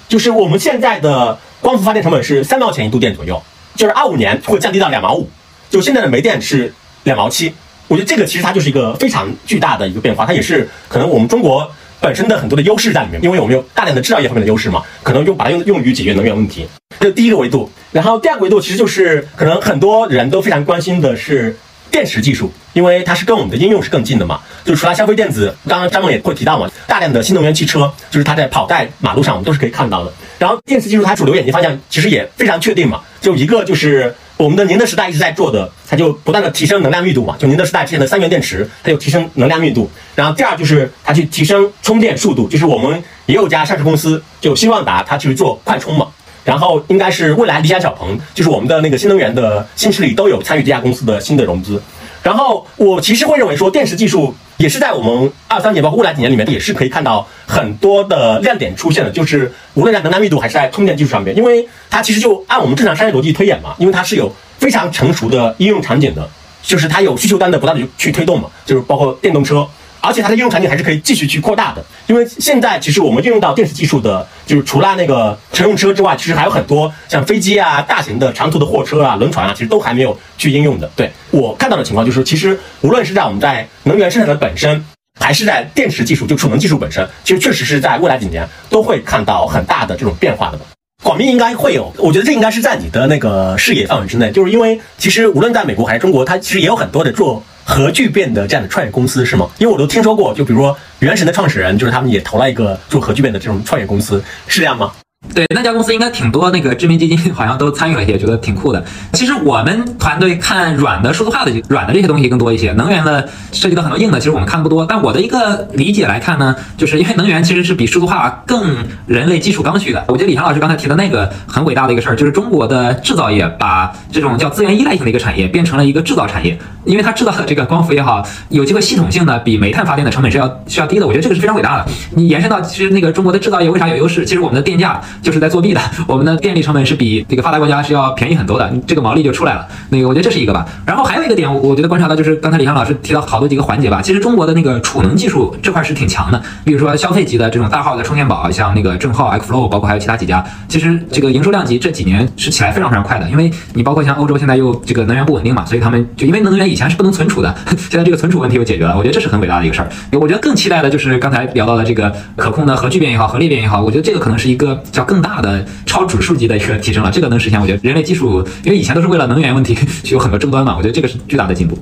[0.08, 3.42] 就是我们现在的光伏发电成本是三毛钱一度电左右，
[3.74, 5.28] 就是二五年会降低到两毛五。
[5.70, 6.72] 就现在的煤电是
[7.04, 7.52] 两毛七，
[7.88, 16.66] 我觉得这个其实它就是一个非常巨大的一个变化，它也是可能我们中国本身的很多的优势在里面，因为我们有大量的制造业方面的优势嘛，可能用把它用用于解决能源问题，
[17.00, 17.70] 这第一个维度。
[17.90, 21.56] 然后第二个维度其实就是可能很多人都非常关心的是
[21.92, 24.40] 电池技术，因为它是跟我们的应用是更近的嘛。
[24.64, 30.12] 就除了消费电子，刚刚张梦也会提到嘛，大量的新能源汽车，就是它在跑在马路上，我们都是可以看到的。
[30.38, 34.12] 然后电池技术它主流演进方向其实也非常确定嘛，就一个就是。
[34.38, 37.36] 我们的宁德时代一直在做的，它就不断的提升能量密度嘛。
[37.38, 39.88] 就宁德时代之前的三元电池，它就提升能量密度。
[40.16, 46.08] 然后第二就是它去提升充电速度，就是我们也有家上市公司，就新旺达，它去做快充嘛。
[46.44, 51.80] 然后应该是未来理想小鹏，就是我们的那个新能源的新势力都有参与这家公司的新的融资。
[52.22, 59.10] 然后我其实会认为说，电池技术也是在我们二三年包括未来几年里面，也是可以看到很多的亮点出现的。
[59.10, 66.28] 就是无论在能量密度还是在充电技术上面，因为它其实就按我们正常商业逻辑推演嘛，因为它是有非常成熟的应用场景的，
[66.62, 69.66] 就是它有需求端的不断的去推动嘛，就是包括电动车。
[70.02, 80.90] 而且它的应用场景还是可以继续去扩大的，因为现在其实我们运用到电池技术的，就是除了那个乘用车之外，其实还有很多像飞机啊、大型的长途的货车啊、轮船啊，其实都还没有去应用的。
[80.96, 84.84] 对我看到的情况就是，其实无论是在我们在能源生产的本身，
[85.20, 90.58] 还是在电池技术，就储能技术本身，其实确实是在未来几年都会看到很大的这种变化的。
[91.04, 97.40] 广密应该会有，我觉得这应该是在你的那个视野范围之内，就是因为其实无论在美国还是中国，它其实也有很多的做。
[97.64, 99.46] 核聚变的这样的创业公司是吗？
[99.58, 104.92] 因为我都听说过，就比如说原神的创始人，就是他们也投了一个做核聚变的这种创业公司，是这样吗？
[105.32, 108.84] 对那家公司应该挺多，那个知名基金好像都参与了一些，觉得挺酷的。
[109.12, 114.84] 其实我们团队看软的数字化的软的这些东西更多一些，能源的涉及到很多硬的，其实我们看不多。
[114.84, 120.04] 但我的一个理解来看呢，就是因为能源其实是比数字化更人类基础刚需的。
[120.08, 131.06] 我觉得李强老师刚才提的那个很伟大的一个事儿，就是中国的制造业把这种叫资源依赖性的一个产业变成了一个制造产业，因为它制造的这个光伏也好，有机会系统性的比煤炭发电的成本是要是要低的。
[131.06, 131.86] 我觉得这个是非常伟大的。
[132.10, 134.24] 你延伸到其实那个中国的制造业为啥有优势？
[134.24, 135.00] 其实我们的电价。
[135.22, 139.66] 就是在作弊的，我们的电力成本是比这个发达国家是要便宜很多的，这个毛利就出来了。
[139.90, 140.66] 那个我觉得这是一个吧。
[140.84, 144.02] 然后还有一个点，我觉得观察到就是刚才李强老师提到好多几个环节吧。
[144.02, 153.28] 其实中国的那个储能技术这块是挺强的，比如说消费级的这种大号的充电宝，像那个正浩、xFlow，包括还有其他几家，其实这个营收量级这几年是起来非常非常快的。
[153.30, 157.54] 因为你包括像欧洲现在又这个能源不稳定嘛，所以他们就因为能源以前是不能存储的，
[157.90, 158.96] 现在这个存储问题又解决了。
[158.96, 159.88] 我觉得这是很伟大的一个事儿。
[160.12, 165.64] 我觉得更期待的就是刚才聊到的这个可控的核聚变也好，核裂变也好，我觉得这个可能是一个叫更大的。
[165.84, 167.60] 超指数级的一个提升了，这个能实现。
[167.60, 171.78] 我觉得人类技术，因为以前都是为了能源问题 去有很多争端嘛，我觉得这个是巨大的进步。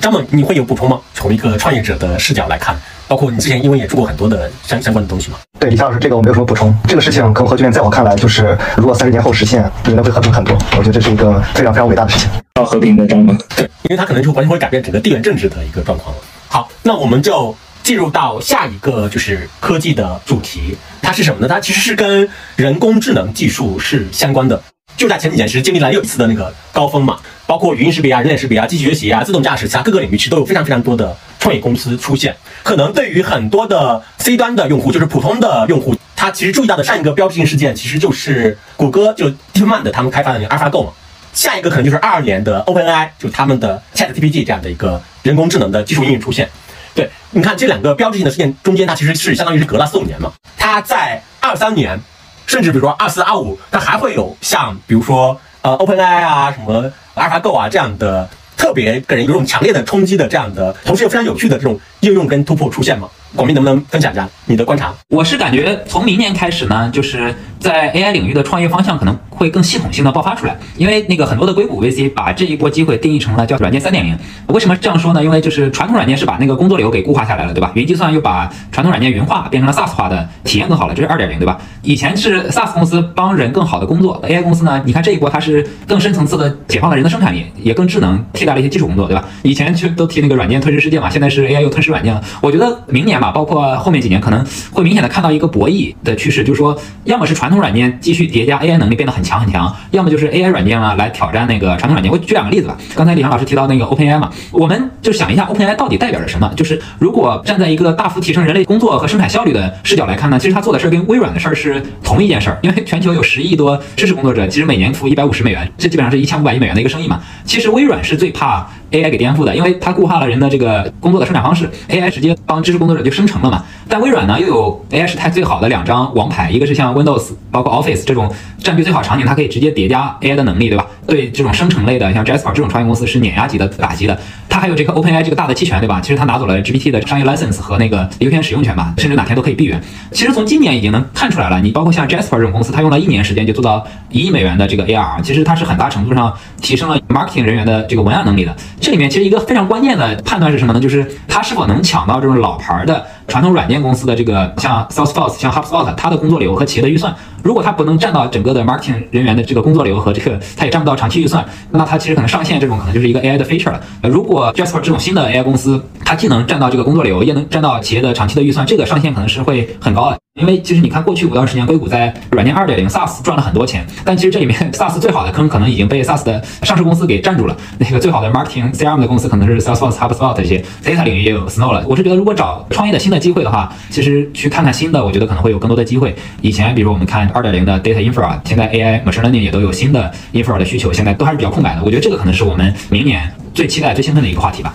[0.00, 1.00] 张猛，你会有补充吗？
[1.14, 2.76] 从一个创业者的视角来看，
[3.08, 5.38] 包括你之前因为也做过很多的相相关的东西嘛。
[5.58, 6.76] 对，李强老师，这个我没有什么补充。
[6.86, 10.56] 这个事情可核聚变，在我看来，就是如果三十年后实现，人类会和平很多。
[10.76, 12.28] 我觉得这是一个非常非常伟大的事情。
[12.56, 16.22] 要和平的张猛，对，因为他可能就完全会改变整个地缘政治的一个状况了。
[16.48, 17.54] 好，那我们就。
[17.84, 21.46] 进入到下一个就是科技的主题，它是什么呢？
[21.46, 22.26] 它其实是跟
[22.56, 24.62] 人工智能技术是相关的。
[24.96, 32.34] 就在前几年，其实经历了又一次的那个高峰嘛，包括语音识别啊、人脸识别啊、机器学习啊、自动驾驶其他各个领域，其实都有非常非常多的创业公司出现。
[32.62, 40.92] 可能对于很多的 C 端的用户，就是普通的用户，他其实注意到的上一个标志性事件，其实就是谷歌就 DeepMind 他们开发的那个 AlphaGo 嘛。
[41.32, 46.48] 下一个可能就是二二年的 OpenAI，就他们的 ChatGPT 这样的一个人工智能的技术应用出现。
[46.94, 50.32] 对，你看这两个标志性的事件中间，它其实是相当于是隔了四五年嘛。
[50.56, 52.00] 它在二三年，
[52.46, 63.08] 甚至比如说二四二五，它还会有像比如说呃 OpenAI 啊、什么 AlphaGo 啊这样的特别给人有种强烈的冲击的这样的，同时又非常有趣的这种应用跟突破出现吗。
[63.34, 64.94] 广明能不能分享一下你的观察？
[65.08, 74.14] 我是感觉从明年开始呢，就是在 AI 领域的创业方向可能会更系统性的爆发出来，因为那个很多的硅谷 VC 把这一波机会定义成了叫软件三点零。
[74.48, 75.24] 为什么这样说呢？
[75.24, 77.72] 因为就是传统软件是把那个工作流给固化下来了，对吧？
[77.74, 81.58] 云计算又把传统软件云化变成了 SaaS 化的体验更好了，这是二点零，对吧？
[81.80, 89.24] 以前是 SaaS 公司帮人更好的工作，AI 公司呢，你看这一波它是更深层次的解放了人的生产力，也更智能，替代了一些基础工作，对吧？
[89.42, 92.22] 以前就都提那个软件吞噬世界嘛，现在是 AI 又吞噬软件了。
[92.42, 94.04] 我觉得明年吧，包括后面。
[94.04, 97.53] 几年可能会明显的看到一个博弈的趋势，就是说，要么是传统。
[97.54, 102.10] 统软件继续叠加 AI 能力变得很强很强，要么就是 AI 软件啊来挑战那个传统软件。
[102.10, 102.76] 我举两个例子吧。
[102.94, 106.52] 刚才李航老师提到那个 OpenAI 嘛，我们就想一下 OpenAI 到底代表着什么？
[106.56, 112.58] 就是如果站在一个大幅提升人类工作和生产效率的视角来看呢，其实他做的事儿跟微软的事儿是同一件事儿。
[112.62, 117.20] 因为全球有十亿多知识工作者，其实每年付一百五十美元，这基本上是一千五百亿美元的一个生意嘛。
[117.44, 123.64] 其实微软是最怕 AI 给颠覆的，因为它固化了人的这个工作的生产方式，AI 直接帮知识工作者就生成了嘛。
[123.88, 130.86] 但微软呢，又有 AI 时态最好的两张王牌，一个是像 Windows，包括 Office 这种占据最好场景，它可以直接叠加 AI 的能力，对吧？
[131.06, 134.18] 对这种生成类的，像 Jasper 这种创业公司是碾压级的打击的。
[134.48, 136.00] 它还有这个 OpenAI 这个大的期权，对吧？
[136.00, 139.80] 其实它拿走了 GPT 的商业 license 和那个优先使用权吧，甚至哪天都可以闭源。
[140.12, 148.54] 其实从今年已经能看出来了，你包括像 Jasper 这种公司，它用了一年时间就做到一亿美元的这个 AR，其实它是很大程度上提升了 marketing 人员的这个文案能力的。
[148.80, 150.78] 这里面其实一个非常关键的判断是什么呢？
[150.78, 157.12] 就是它是否能抢到这种老牌的传统软件公司的这个像 Salesforce、像 HubSpot 它的工作流和企业的预算。
[157.44, 163.78] 如果他不能占到整个的 marketing 人员的这个工作流和这个，他也占不到长期预算，那他其实可能上线这种可能就是一个 AI 的 feature 了。
[164.00, 170.23] 呃，如果 Jasper 这种新的 AI 公司，它既能占到这个工作流，也能占到企业的长期的预算，这个上限可能是会很高的。
[170.40, 177.56] 因为其实你看过去五到十年，硅谷在软件二点零 SaaS 赚了很多钱，但其实这里面 SaaS 最好的坑可能已经被 SaaS 的上市公司给占住了。
[177.78, 181.84] 那个最好的 marketing CRM 的公司可能是 Salesforce、HubSpot 这些，data 领域也有 Snow 了。
[181.86, 186.12] 我是觉得如果找创业的新的机会的话，其实去看看新的，我觉得可能会有更多的机会。
[186.40, 191.82] 以前比如我们看二点零的 data infra，现在 AI machine learning 也都有新的 infra 的需求，现在都还是比较空白的。
[191.84, 194.74] 我觉得这个可能是我们明年最期待、最兴奋的一个话题吧。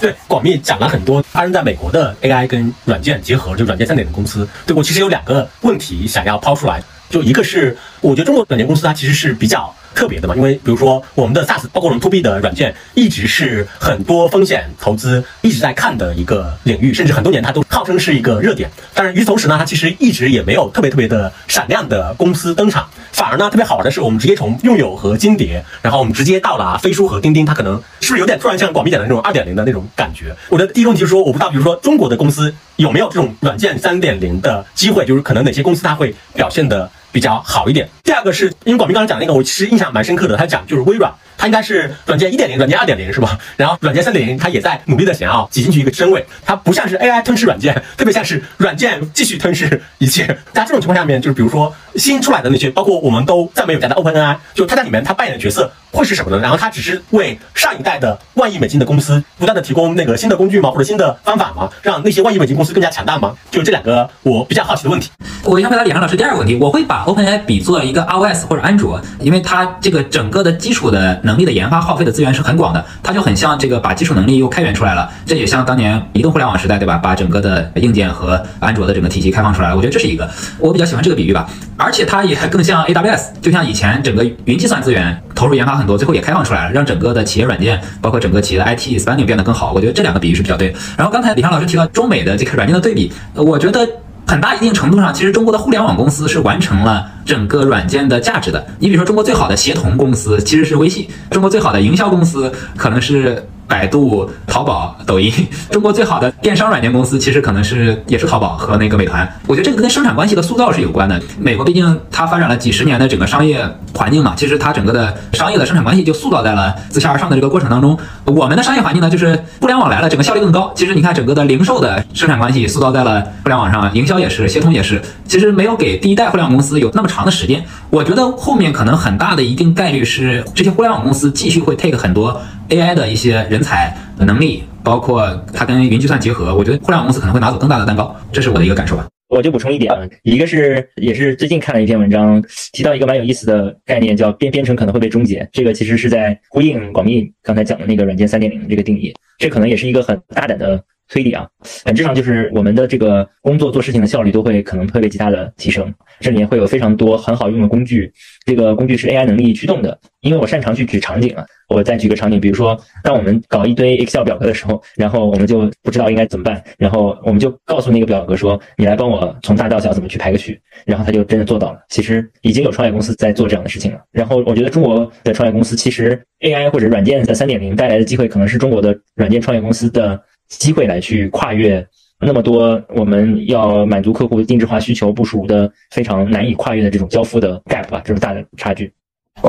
[0.00, 4.48] 对，广密讲了很多发生在美国的 AI 跟软件结合，就软件三点零公司。
[4.66, 9.74] 对我其实有两个问题想要抛出来，就一个是我觉得中国软件公司它其实是比较。
[9.94, 18.68] 特别的嘛，因为比如说我们的 SaaS，包括我们 To B 的软件，一直是很多风险投资一直在看的一个领域，甚至很多年它都号称是一个热点。
[18.92, 22.88] 但是与此同时呢，它其实一直也没有特别特别的闪亮的公司登场。
[23.12, 30.34] 反而呢，特别好玩的是，我们直接从用友和金蝶，然后我们直接到了飞书和钉钉，它可能是不是有点突然像广密点的那种二点零的那种感觉？
[30.48, 36.90] 我的第一个问题就是说，我不知道，比如说中国的公司有没有这种软件三点零的机会，就是可能哪些公司它会表现的。
[37.14, 37.88] 比较好一点。
[38.02, 40.36] 第二个是因为广明刚才讲那个，我其实印象蛮深刻的。
[40.36, 41.14] 他讲就是微软。
[41.36, 43.38] 它应该是软件一点零，软件二点零是吧？
[43.56, 46.24] 然后软件三点零，它也在努力的想要挤进去一个身位。
[46.44, 50.26] 它不像是 AI 吞噬软件，特别像是软件继续吞噬一切。
[50.52, 56.38] 在这种情况下面，就是比如说新出来的那些，包括我们都再没有加的 OpenAI，就它在里面它扮演的角色会是什么呢？
[56.40, 60.70] 然后它只是为上一代的万亿美金的公司不断的提供那个新的工具吗？
[60.70, 61.70] 或者新的方法吗？
[61.82, 63.34] 让那些万亿美金公司更加强大吗？
[63.50, 65.10] 就这两个我比较好奇的问题。
[65.44, 71.14] 我先回答李航老师第二个问题，我会把 OpenAI 比作一个 iOS 或者安卓，因为它这个整个的基础的。
[71.24, 76.98] 能力的研发耗费的资源是很广的，它就很像这个把基础能力又开源出来了，这也像当年移动互联网时代，对吧？
[76.98, 79.76] 把整个的硬件和安卓的整个体系开放出来了。
[79.76, 80.28] 我觉得这是一个
[80.58, 81.48] 我比较喜欢这个比喻吧，
[81.84, 89.72] 而且它也更像 AWS，就像以前整个云计算资源投入研发很多，最后也开放出来了，让整个的企业软件，包括整个企业的 IT spending 变得更好。
[89.72, 90.74] 我觉得这两个比喻是比较对。
[90.96, 93.86] 然后刚才李航老师提到中美的这个软件的对比，我觉得。
[94.26, 98.66] 很大一定程度上，其实中国的互联网公司是完成了整个软件的价值的。
[98.78, 103.46] 你比如说，中国最好的协同公司其实是微信，中国最好的营销公司可能是。
[103.74, 105.32] 百度、淘宝、抖音，
[105.68, 109.28] 中国最好的电商软件公司，其实可能是也是淘宝和那个美团。
[109.48, 111.20] 我觉得这个跟生产关系的塑造是有关的。
[111.40, 117.98] 美国毕竟它发展了几十年的整个商业环境嘛，其实它整个的商业的生产关系就塑造在了自下而上的这个过程当中。
[118.26, 120.72] 我们的商业环境呢，就是互联网来了，整个效率更高。
[120.76, 125.02] 其实你看整个的零售的生产关系塑造在了互联网上，营销也是，协同也是。
[125.26, 127.64] 其实没有给第一代互联网公司有那么长的时间。
[127.90, 132.40] 我觉得后面可能很大的一定概率是这些互联网公司继续会 take 很多。
[132.68, 139.06] AI 的一些人才能力，包括它跟云计算结合，我觉得互联网公司可能会拿走更大的蛋糕，这是我的一个感受吧。
[139.28, 145.48] 我就补充一点啊，一个是也是最近看了一篇文章，提到一个蛮有意思的概念，叫编编程可能会被终结。
[145.52, 150.82] 这个其实是在呼应广密刚才讲的那个软件三点零这个定义，这可能也是一个很大胆的。
[151.06, 151.46] 推理啊，
[151.84, 155.92] 本质上就是我们的这个工作做事情的效率都会可能会被极大的提升。
[156.18, 158.10] 这里面会有非常多很好用的工具，
[158.46, 160.00] 这个工具是 AI 能力驱动的。
[160.22, 171.78] 因为我擅长去举场景啊，我再举个场景，比如说当我们搞一堆 Excel 表格的时候，然后我们就不知道应该怎么办，然后我们就告诉那个表格说：“你来帮我从大到小怎么去排个序。”然后他就真的做到了。
[171.88, 173.98] 其实已经有创业公司在做这样的事情了。
[174.10, 180.20] 然后我觉得中国的创业公司其实 AI 或者软件的三点零带来的机会，可能是中国的软件创业公司的。
[180.46, 181.84] 机会来去跨越
[182.20, 188.92] 那么多我们要满足客户定制化需求部署的非常难以跨越的这种交付的 gap 吧，这种大的差距。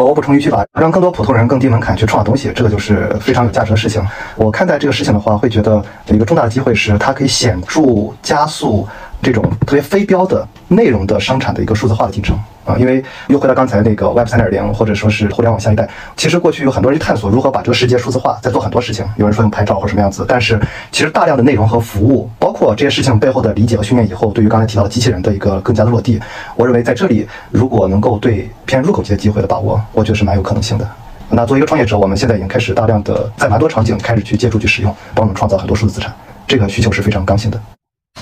[0.03, 4.05] 我补充一句吧，让更多普通人更低门槛去创东西，这个就是非常有价值的事情。
[4.35, 7.81] 我看待这个事情的话，会觉得有一个重大的机会是它可以显著
[8.21, 8.85] 加速
[9.25, 12.37] 这种特别非标的内容的生产的一个数字化的进程。
[12.63, 19.03] 啊，因为又回到刚才那个 Web 三点零，或者说是互联网下一代，其实过去有很多人去探索如何把这个世界数字化，在做很多事情。
[19.17, 20.59] 有人说用拍照或什么样子，但是
[20.91, 26.19] 其实大量的内容和服务，包括这些事情背后的理解和训练以后，对于刚才提到的机器人的一个更加的落地，
[26.55, 30.87] 我认为在这里如果能够对偏入口级的机会的把握，我觉得是蛮有可能性的。
[31.29, 36.11] 那作为一个创业者，我们现在已经开始大量的在蛮多场景开始去接触去使用，帮我们创造很多数字资产，
[36.47, 37.61] 这个需求是非常刚性的。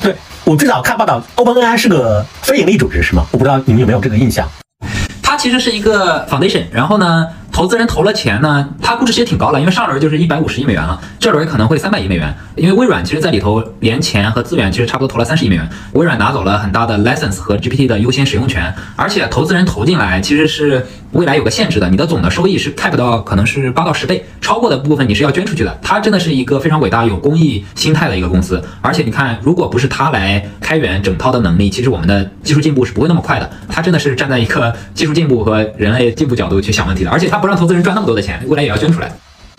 [0.01, 0.13] 对
[0.45, 3.25] 我最早看报道，OpenAI 是个非盈利组织是吗？
[3.31, 4.45] 我不知道你们有没有这个印象。
[5.21, 25.79] 它其实是一个 foundation，然后呢，投资人投了钱呢，它估值其实挺高了，因为上轮就是一百五十亿美元了，这轮可能会三百亿美元，因为微软其实在里头连钱和资源其实差不多投了三十亿美元，微软拿走了很大的 license 和 GPT 的优先使用权，而且投资人投进来其实是未来有个限制的，你的总的收益是 cap 到可能是八到十倍，超过的部分你是要捐出去的。
[25.81, 33.49] 它真的是一个非常伟大有公益心态的一个公司，而且你看，如果不是它来开源整套的能力，其实我们的技术进步是不会那么快的。
[33.69, 39.11] 它真的是站在一个技术进步和人类进步角度去想问题的，而且它不让投资人赚那么多的钱，未来也要捐出来。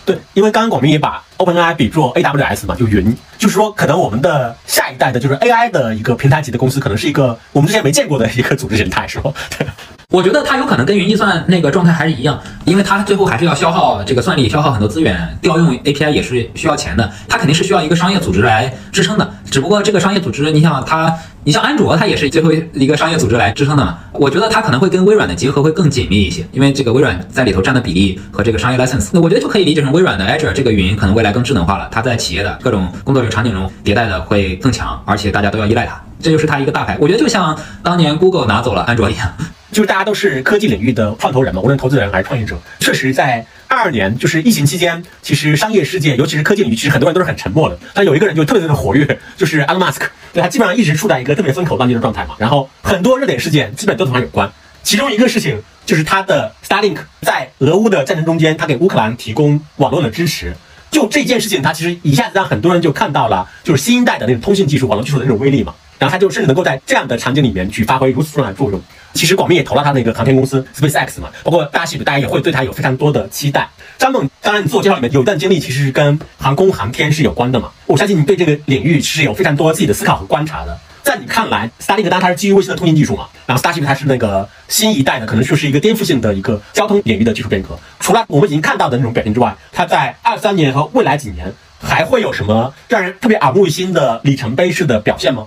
[0.05, 9.33] 对，因为刚刚广明也把 OpenAI 比作 AWS 嘛，就云，就是说可能我们的下一代的就是 AI 的一个平台级的公司，可能是一个我们之前没见过的一个组织形态，是吧？
[9.57, 9.67] 对
[10.15, 19.29] 我觉得它有可能跟云计算那个状态还是一样，因为它最后还是要消耗这个算力，消耗很多资源，调用 API 也是需要钱的，它肯定是需要一个商业组织来支撑的。
[19.51, 21.13] 只不过这个商业组织，你想它，
[21.43, 23.99] 你像安卓，它也是最后一个商业组织来支撑的嘛。
[24.13, 36.97] 我觉得它可能会跟微软的结合会更紧密一些，因为这个微软在里头占的比例和这个商业 license，那我觉得就可以理解成微软的 Azure 这个云可能未来更智能化了，它在企业的各种工作流场景中迭代的会更强，而且大家都要依赖它，这就是它一个大牌。
[37.01, 39.29] 我觉得就像当年 Google 拿走了安卓一样。
[39.75, 47.77] 就是大家都是科技领域的创投人嘛，无论投资人还是创业者，确实在二二年就是疫情期间，其实商业世界，尤其是科技领域，其实很多人都是很沉默的。
[47.93, 50.03] 但有一个人就特别特别活跃，就是 Elon Musk，
[50.33, 52.37] 对他基本上一直处在一个特别风口浪尖的状态嘛。
[52.39, 54.49] 然后很多热点事件基本都同他有关，
[54.85, 60.55] 其中一个事情就是他的 Starlink 在俄乌的战争中间，他给乌克兰提供网络的支持。
[60.93, 65.75] 就这件事情，他其实一下子让很多人就看到了，就是新一代的那种通信技术、网络技术的那种威力嘛。
[65.99, 68.81] 然后他就甚至能够在这样的场景里面去发挥如此重要的作用。
[69.15, 73.69] 其实广明也投了他那个航天公司 SpaceX 嘛，包括大 s 大家也会对他有非常多的期待。
[73.97, 77.71] 张猛，当然你自我介绍里面有一段经历，其实是跟航空航天是有关的嘛。
[77.87, 80.77] 我相信你对这个领域是有非常多自己的思考和观察的。
[81.03, 87.79] 在你看来，Starlink 当它是基于卫星的通信技术嘛，然后 Starship 它是那个新一代的，可能就是一个颠覆性的一个交通领域的技术变革。
[88.01, 95.47] 除了我们已经看到的那种表现之外，它在二三年和未来几年还会有什么让人特别耳目一新的里程碑式的表现吗？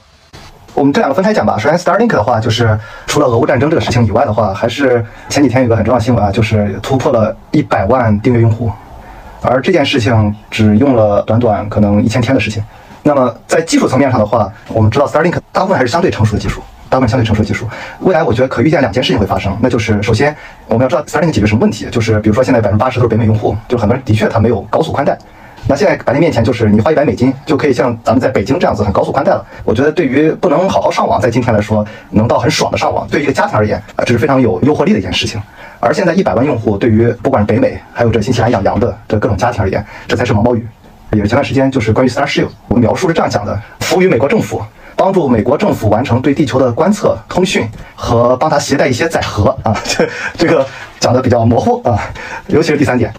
[0.77, 1.57] 我们这两个分开讲吧。
[1.57, 8.71] 首先，Starlink 的话，就是除了俄乌战争这个事情以外的话，还是前几天有个很重要的新闻啊，就是突破了一百万订阅用户，
[9.41, 12.63] 而这件事情只用了短短可能一千天的事情。
[13.01, 16.61] 那么在技术层面上的话，我们知道 Starlink 大部分还是相对成熟的技术，
[16.91, 17.67] 大部分相对成熟的技术。
[18.01, 20.35] 未来我觉得可预见两件事情会发生，那就是首先
[20.67, 25.17] 我们要知道 Starlink 解决什么问题，就是比如说现在百分之八十都是北美用户，就很多人的确他没有高速宽带。
[25.67, 29.45] 那现在摆在面前就是你花一百美金就可以像咱们在北京这样子很高速宽带了。
[29.65, 35.41] 我觉得对于不能好好上网，在今天来说，能到很爽的上网，对于一个家庭而言啊，这是非常有诱惑力的一件事情。
[35.79, 40.65] 而现在一百万用户，对于不管是北美还有这新西兰养羊的这各种家庭而言，这才是毛毛雨。
[41.11, 44.61] 也是前段时间就是关于 Starship，我描述是这样讲的：服务于美国政府，
[44.95, 49.75] 帮助美国政府完成对地球的观测、通讯和帮他携带一些载荷啊。
[49.83, 50.07] 这
[50.37, 50.65] 这个
[50.99, 51.99] 讲的比较模糊啊，
[52.47, 53.13] 尤其是第三点。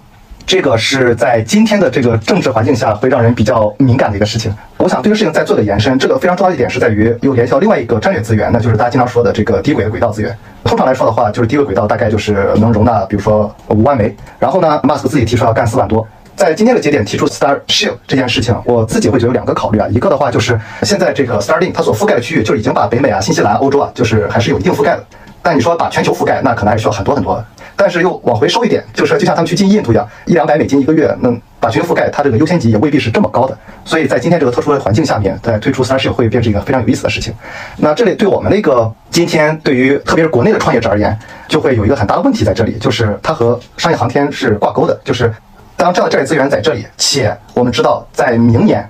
[0.48, 4.50] 这个是在今天的这个政治环境下会让人比较敏感的一个事情。
[4.78, 10.34] 我想这个事情在做的延伸，这个非常重要一点是在于又联系到另外一个战略资源，那就是大家经常说的这个低轨的轨道资源。
[10.64, 14.16] 通常来说的话，就是低轨轨道大概就是能容纳，比如说五万枚。
[14.38, 16.08] 然后呢，马斯克自己提出要干四万多。
[16.34, 19.86] 在今天的节点提出 Starship 这件事情，我自己会觉得有两个考虑啊。
[19.90, 25.04] 一个的话就是现在这个 Starlink 它所覆盖的区域就已经把北美啊、新西兰、欧洲啊，就是还是有一定覆盖的。
[25.48, 27.42] 但你说把全球覆盖，那可能还需要很多很多。
[27.74, 33.56] 但是又往回收一点，就是就像他们去进印度一样，一两百美金一个月，能把全球覆盖，它这个优先级也未必是这么高的。
[33.82, 37.32] 所以在今天这个特殊的环境下面，在推出 Starship 会变成一个非常有意思的事情。
[37.78, 41.18] 那这里对我们那个今天对于特别是国内的创业者而言，
[41.48, 45.00] 就会有一个很大的问题在这里，就是它和商业航天是挂钩的。
[45.02, 45.32] 就是
[45.74, 48.86] 当这样的战略资源在这里，且我们知道在明年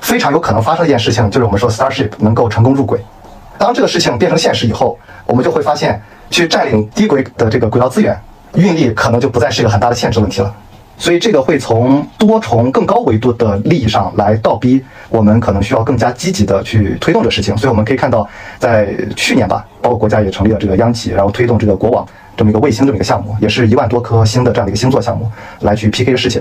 [0.00, 2.98] 非常有可能发生一件事情，就是我们说 Starship 能够成功入轨。
[3.58, 6.00] 当这个事情变成现实以后，我们就会发现
[6.30, 8.18] 去占领低轨的这个轨道资源。
[8.54, 10.52] 运力可能就不再是一个很大的限制问题了，
[10.96, 17.54] 所以这个会从多重更高维度的利益上来倒逼我们可能需要更加积极的去推动这事情。
[17.58, 18.26] 所以我们可以看到，
[18.58, 25.30] 在去年吧，包括国家也成立了这个央企，然后推动这个国网这么一个卫星这么一个项目，也是一万多颗星的这样的一个星座项目
[25.60, 26.40] 来去 PK 的事情。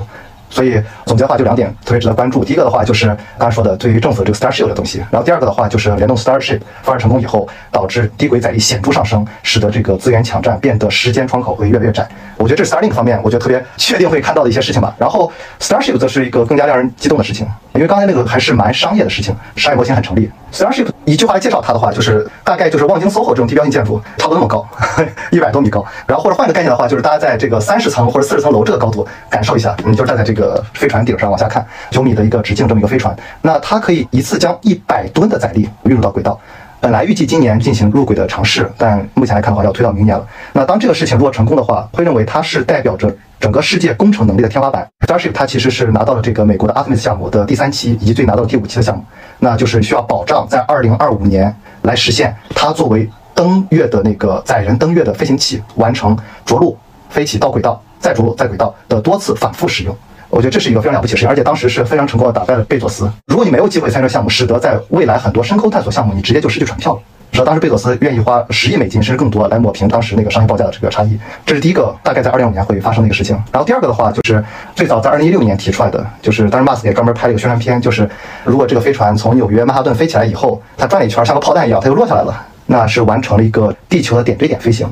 [0.50, 2.44] 所以总结的话就两点特别值得关注。
[2.44, 12.08] 第一个的话就是刚才说的对于政府这个 Starship 的东西，然后第二个的话就是联动 Starship 发射成功以后，导致低轨载力显著上升，使得这个资源抢占变得时间窗口会越来越窄。
[12.38, 14.96] 我觉得这是 Starlink 方面，我觉得特别确定会看到的一些事情吧。
[14.98, 20.30] 然后 Starship 则是一个更加让人激动的事情，因为刚才那个还是蛮商业的事情，商业模型很成立。
[20.54, 24.66] Starship 一句话来介绍它的话，就是大概就是望京 SOHO 这种地标性建筑，差不多那么高，
[25.32, 25.84] 一百多米高。
[26.06, 36.40] 然后或者换个概念的话，就是大家在这个三十层或者四十层楼这个高度感受一下，你就站在这个个飞船顶上往下看，九米的一个直径这么一个飞船，那它可以一次将一百吨的载力运入到轨道。
[36.80, 40.26] 本来预计今年进行入轨的尝试，但目前来看的话要推到明年了。
[40.54, 44.88] 那当这个事情如果成功的话，会认为它是代表着整个世界工程能力的天花板。
[45.08, 49.04] Starship 它其实是拿到了这个美国的 Artemis 项目的第三期，以及最拿到了第五期的项目，
[49.40, 56.16] 那就是需要保障在二零二五年来实现它作为登月的那个载人登月的飞行器完成
[56.46, 56.78] 着陆、
[57.10, 59.98] 飞起到轨道、再着陆、再轨道的多次反复使用。
[60.30, 63.10] 我觉得这是一个非常了不起的事情，而且当时是非常成功的打败了贝佐斯。
[63.28, 67.02] 如果你没有机会参与项目，使得在未来很多深空探索项目你直接就失去船票了。
[67.34, 71.20] 说当时贝佐斯愿意花十亿美金甚至更多来抹平当时那个商业报价的这个差异。
[71.46, 73.36] 这是第一个，大概在二零五年会发生的一个事情。
[73.52, 74.44] 然后第二个的话，就是
[74.76, 78.10] 最早在二零一六年提出来的，就是当时马斯也专门拍了一个宣传片，就是
[78.44, 84.92] 如果这个飞船从纽约曼哈顿飞起来以后，它转了一圈像个炮弹一样，它又落下来了，那是完成了一个地球的点对点飞行。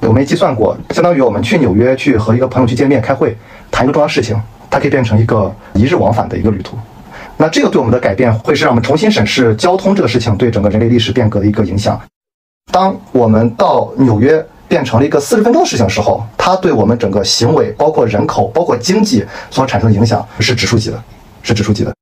[0.00, 3.36] 我没计算过，相当于我们去纽约去和一个朋友去见面开会，
[3.70, 4.40] 谈一个重要事情。
[4.70, 6.76] 它可以变成一个一日往返的一个旅途，
[7.36, 12.00] 那这个对我们的改变会是让我们重新审视交通这个事情对整个人类历史变革的一个影响。
[12.70, 21.02] 当我们到纽约变成了一个四十分钟的事情的时候，它对我们整个行为、包括人口、包括经济所产生的影响是指数级的，
[21.42, 21.94] 是指数级的。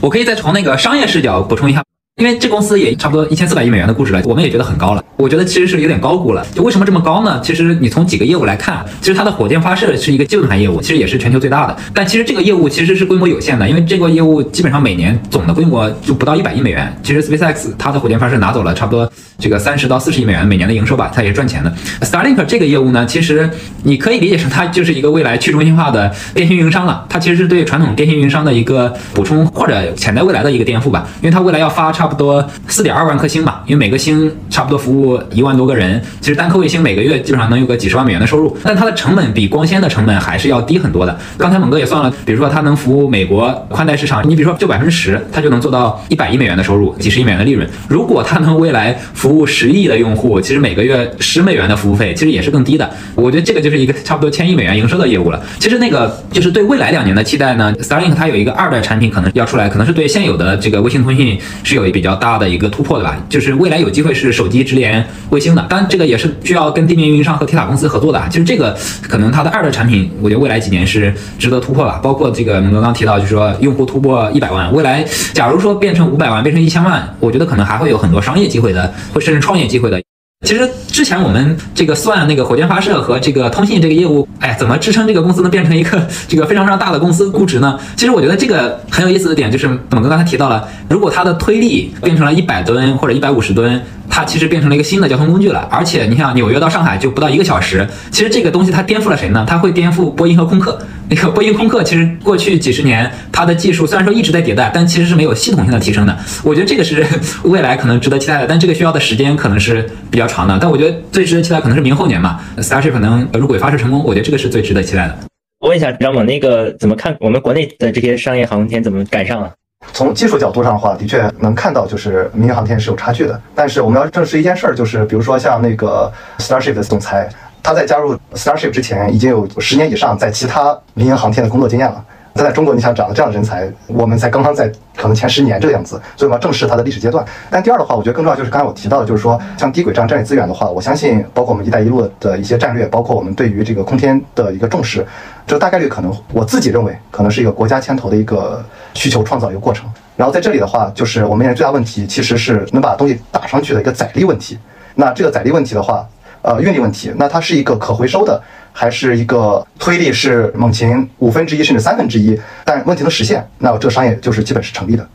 [0.00, 1.82] 我可以再从那个商业视角补充一下。
[2.20, 5.02] 因为这公司也差不多一千四百亿美元的估值了，我们也觉得很高了。
[5.16, 6.46] 我觉得其实是有点高估了。
[6.54, 7.40] 就为什么这么高呢？
[7.42, 11.74] 其实你从几个业务来看，其实它的火箭发射是一个基本盘业务，其实也是全球最大的。
[11.94, 16.94] 但其实这个业务其实是规模有限的，因为这个业务基本上每年总的规模就不到一百亿美元。
[17.02, 21.72] 其实 SpaceX 它的火箭发射拿走了差不多这个三十到四十亿美元每年的营收吧，它也是赚钱的。
[22.02, 23.48] Starlink 这个业务呢，其实
[23.82, 27.06] 你可以理解成它就是一个未来去中心化的电信运营商了。
[27.08, 32.90] 它其实是对传统电信运营商的一个补充或者潜在未来的一个颠覆吧，因为它未来要发差不多四点。
[32.90, 41.16] 二万颗星吧，因为每个星差不多服务一万多个人，其实单颗卫星每个月基本上能有个几十万美元的收入，但它的成本比光纤的成本还是要低很多的。
[41.38, 47.66] 刚才猛哥也算了，比如说它能服务美国宽带市场，你比如说就百分之十，它就能做到一百亿美元的收入，几十亿美元的利润。
[47.88, 52.90] 如果它能未来服务十亿的用户，其实每个月十美元的服务费，其实也是更低的。
[53.14, 55.40] 我觉得这个就是一个差不多千亿美元营收的业务了。
[55.58, 62.70] 其实那个就是对未来两年的期待呢，Starlink 它有一个二代产品可能要出来，可能是对现有的这个卫星通讯是有比较大的一个。
[62.70, 68.28] 突破的吧，就是未来有机会是手机直连卫星的，当然这个也是需要跟地面运营商和铁塔公司合作的啊。
[68.30, 71.98] 其实这个可能它的二的产品，我觉得未来几年是值得突破吧。
[72.00, 80.00] 包括这个我们刚刚提到，就是说用户突破一百万，未来假如说变成五百万，变成一千万，我觉得可能还会有很多商业机会的，会甚至创业机会的。
[80.46, 87.78] 其实之前我们这个算那个火箭发射和这个通信这个业务，哎，怎么支撑这个公司能变成一个 这个非常非常大的公司估值呢？
[87.94, 93.80] 其实我觉得这个很有意思的点就是，猛哥刚才提到了，如果它的推力变成了一百吨或者一百五十吨。
[94.20, 99.46] 它其实变成了一个新的交通工具了，而且你像纽约到上海就不到一个小时，其实这个东西它颠覆了谁呢？
[99.48, 100.78] 它会颠覆波音和空客。
[101.08, 106.14] 那个波音、空客其实过去几十年它的技术虽然说一直在迭代，但其实是没有系统性的提升的。
[106.44, 107.02] 我觉得这个是
[107.44, 110.58] 未来可能值得期待的，但这个需要的时间可能是比较长的。
[110.60, 115.16] 但我觉得最值得期待可能是明后年嘛，Starship 可能入轨发射成功，我觉得这个是最值得期待的。
[115.60, 119.54] 问一下张猛，那个怎么看我们国内的这些商业航空天怎么赶上了？
[120.00, 123.38] 从技术角度上的话，的确能看到就是民营航天是有差距的。
[123.54, 127.28] 但是我们要证实一件事儿，就是比如说像那个 Starship 的总裁，
[127.62, 132.02] 他在加入 Starship 之前已经有十年以上在其他民营航天的工作经验了。
[132.44, 137.24] 在中国，你想找到这样的人才，我们才刚刚在可能前十年这个样子，所以我们要正视它的历史阶段。
[137.50, 145.06] 但第二的话，我觉得更重要就是刚才我提到的，就是说像低轨这样战略资源的话，我相信包括我们“一带一路”的一些战略，包括我们对于这个空天的一个重视，
[145.46, 148.64] 这大概率可能我自己认为可能是一个国家牵头的一个
[148.94, 149.90] 需求创造一个过程。
[150.16, 154.58] 然后在这里的话，就是我们面临最大问题其实是能把东西打上去的一个载力问题。
[154.94, 156.06] 那这个载力问题的话，
[156.42, 158.40] 呃，运力问题，那它是一个可回收的。
[158.80, 165.06] 还是一个推力是猛禽五分之一甚至三分之一，但问题能实现，那这个商业就是基本是成立的。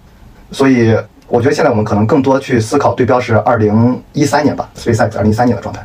[0.52, 0.96] 所以
[1.28, 5.84] 我觉得现在我们可能更多去思考对标是二零一三年吧，SpaceX 二零一三年的状态。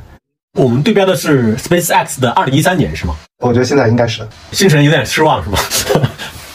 [0.59, 3.15] 我们对标的是 SpaceX 的二零一三年是吗？
[3.43, 4.29] 我觉得现在应该是。
[4.53, 5.59] 星辰有点失望是吗？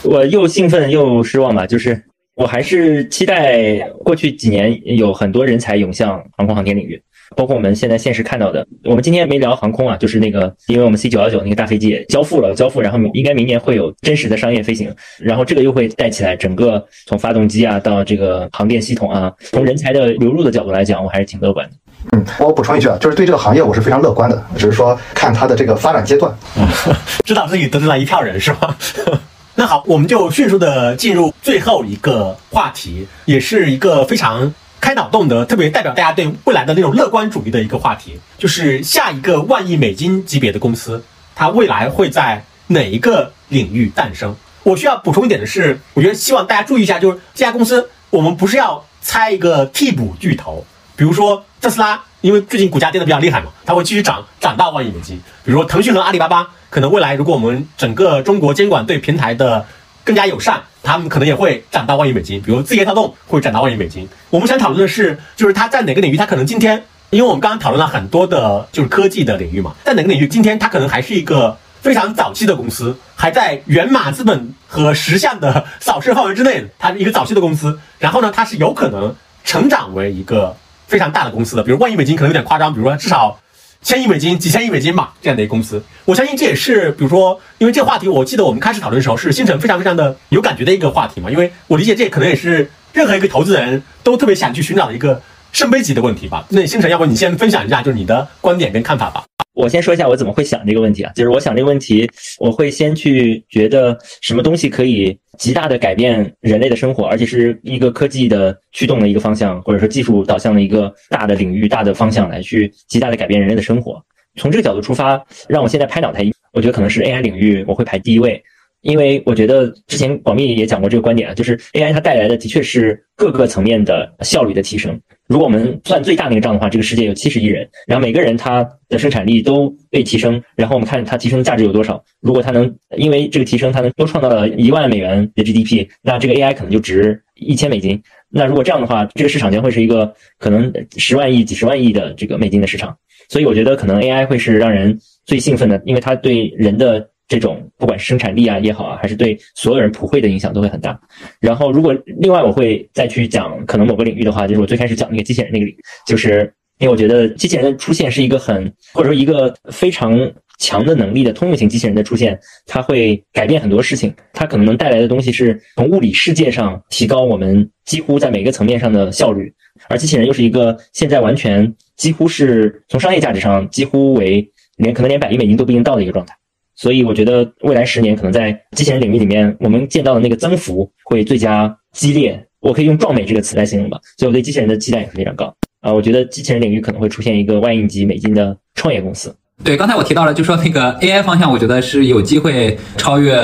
[0.04, 2.00] 我又兴奋又失望吧，就是
[2.36, 7.02] 我还是期待过去几年有很多人才涌向航空航天领域。
[7.36, 21.76] 包括我们现在现实看到的，我们今天没聊航空啊，就是那个，因为我们 C 九幺九那个大飞机也交付了，交付，然后应该明年会有真实的商业飞行，然后这个又会带起来整个从发动机啊到这个航电系统啊，从人才的流入的角度来讲，我还是挺乐观的。
[22.12, 26.32] 嗯，我补充一句啊，就是对这个行业我是非常乐观的，只是说看它的这个发展阶段。
[27.26, 28.78] 知道自己得罪了一票人是吧？
[29.58, 34.54] 那好，我们就迅速的进入最后一个话题，也是一个非常
[34.86, 44.36] 开脑洞的，特别代表大家对未来的那种乐观主义的一个话题，就是下一个万亿美金级别的公司，它未来会在哪一个领域诞生？
[44.62, 50.64] 我需要补充一点的是，我觉得希望大家注意一下，就是这家公司，我们不是要猜一个替补巨头，
[50.96, 55.18] 比如说特斯拉，因为最近股价跌得比较厉害嘛，它会继续涨，涨到万亿美金。
[55.44, 59.66] 比如说腾讯和阿里巴巴，可能未来如果我们整个中国监管对平台的
[60.04, 62.40] 更加友善，他们可能也会涨到万亿美金。
[62.42, 64.08] 比如字节跳动会涨到万亿美金。
[64.30, 77.80] 我们想讨论的是，就是它在哪个领域，它可能今天，因为我们刚刚讨论了很多的，就是科技的领域嘛，在哪个领域，今天它可能还是一个非常早期的公司，还在源码资本和实项的扫射范围之内，它是一个早期的公司。
[78.00, 80.56] 然后呢，它是有可能成长为一个
[80.88, 83.40] 非常大的公司的，比如万亿美金可能有点夸张，比如说至少。
[83.86, 95.22] 千亿美金、几千亿美金吧，这样的一个公司，我相信这也是，比如说，因为这个话题，我记得我们开始讨论的时候是星辰非常非常的有感觉的一个话题嘛，因为我理解这可能也是任何一个投资人都特别想去寻找的一个
[95.52, 96.44] 圣杯级的问题吧。
[96.50, 99.24] 那星辰，要不你先分享一下，就是你的观点跟看法吧。
[99.56, 114.04] 我先说一下我怎么会想这个问题啊，就是我想这个问题，我会先去觉得什么东西可以极大的改变人类的生活，而且是一个科技的驱动的一个方向，或者说技术导向的一个大的领域、大的方向来去极大的改变人类的生活。
[114.36, 118.44] 从这个角度出发，让我现在拍脑袋，我觉得可能是 AI 领域我会排第一位，
[118.86, 125.02] 因为我觉得之前广密也讲过这个观点啊，就是 AI 它带来的的确是各个层面的效率的提升。
[125.28, 132.00] 如果我们算最大那个账的话，这个世界有七十亿人，然后每个人他的生产力都被提升，然后我们看它提升的价值有多少。
[132.22, 138.00] 如果它能因为这个提升，它能多创造了一万美元的 GDP，那这个 AI 可能就值一千美金。
[138.30, 142.96] 那如果这样的话，这个市场将会是一个可能十万亿、几十万亿的这个美金的市场。
[143.30, 147.10] 所以我觉得可能 AI 会是让人最兴奋的，因为它对人的。
[147.28, 151.00] 这种不管是生产力啊也好啊，还是对所有人普惠的影响都会很大。
[151.40, 164.14] 然后，如果另外我会再去讲可能某个领域的话，就是我最开始讲那个机器人那个领域，就是因为我觉得机器人的出现是一个很或者说一个非常强的能力的通用型机器人的出现，它会改变很多事情。
[164.32, 169.54] 它可能能带来的东西是从物理世界上提高我们几乎在每个层面上的效率，
[169.90, 174.48] 而机器人又是一个现在完全几乎是从商业价值上几乎为
[174.78, 176.36] 连可能连百亿美金都不一定到的一个状态。
[176.76, 182.46] 所以我觉得未来十年可能在机器人领域里面，我们见到的那个增幅会最加激烈。
[182.60, 184.00] 我可以用“壮美”这个词来形容吧。
[184.18, 185.94] 所以我对机器人的期待也是非常高啊！
[185.94, 189.34] 我觉得机器人领域可能会出现一个万亿级美金的创业公司。
[189.64, 193.40] 对，刚才我提到了，就说那个 AI 方向，我觉得是有机会超越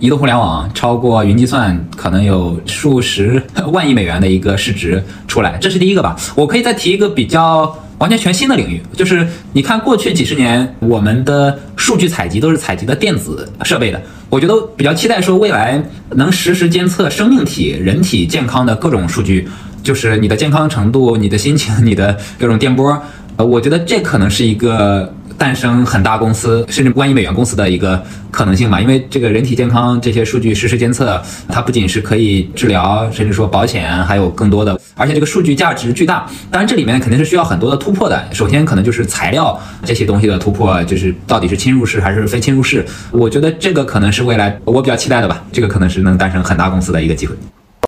[0.00, 3.40] 移动互联网，超过云计算，可能有数十
[3.72, 5.58] 万亿美元的一个市值出来。
[5.60, 6.16] 这是第一个吧。
[6.34, 7.78] 我可以再提一个比较。
[8.02, 14.02] 完全全新的领域，就是你看过去几十年，我们的数据采集都是采集的电子设备的。
[14.28, 15.80] 我觉得比较期待说未来
[16.16, 19.48] 能实时监测生命体、人体健康的各种数据，
[19.84, 23.00] 就是你的健康程度、你的心情、 你的各种电波。
[23.36, 25.14] 呃，我觉得这可能是一个。
[25.42, 36.24] 诞生很大公司，甚至万亿美元公司的一个可能性吧，因为这个人体健康这些数据实时监测，它不仅是可以治疗，甚至说保险，还有更多的，而且这个数据价值巨大。
[36.48, 38.24] 当然，这里面肯定是需要很多的突破的。
[38.32, 42.86] 首先，可能就是材料这些东西的突破，就是到底是侵入式还是非侵入式。
[43.10, 47.34] 我觉得这个可能是未来我比较期待的吧，这个可能是能诞生很大公司的一个机会。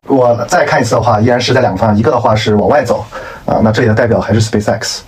[0.09, 3.07] 我再看一次的话，依然是在两个方向，一个的话是往外走，
[3.47, 5.01] 啊，那这里的代表还是 SpaceX。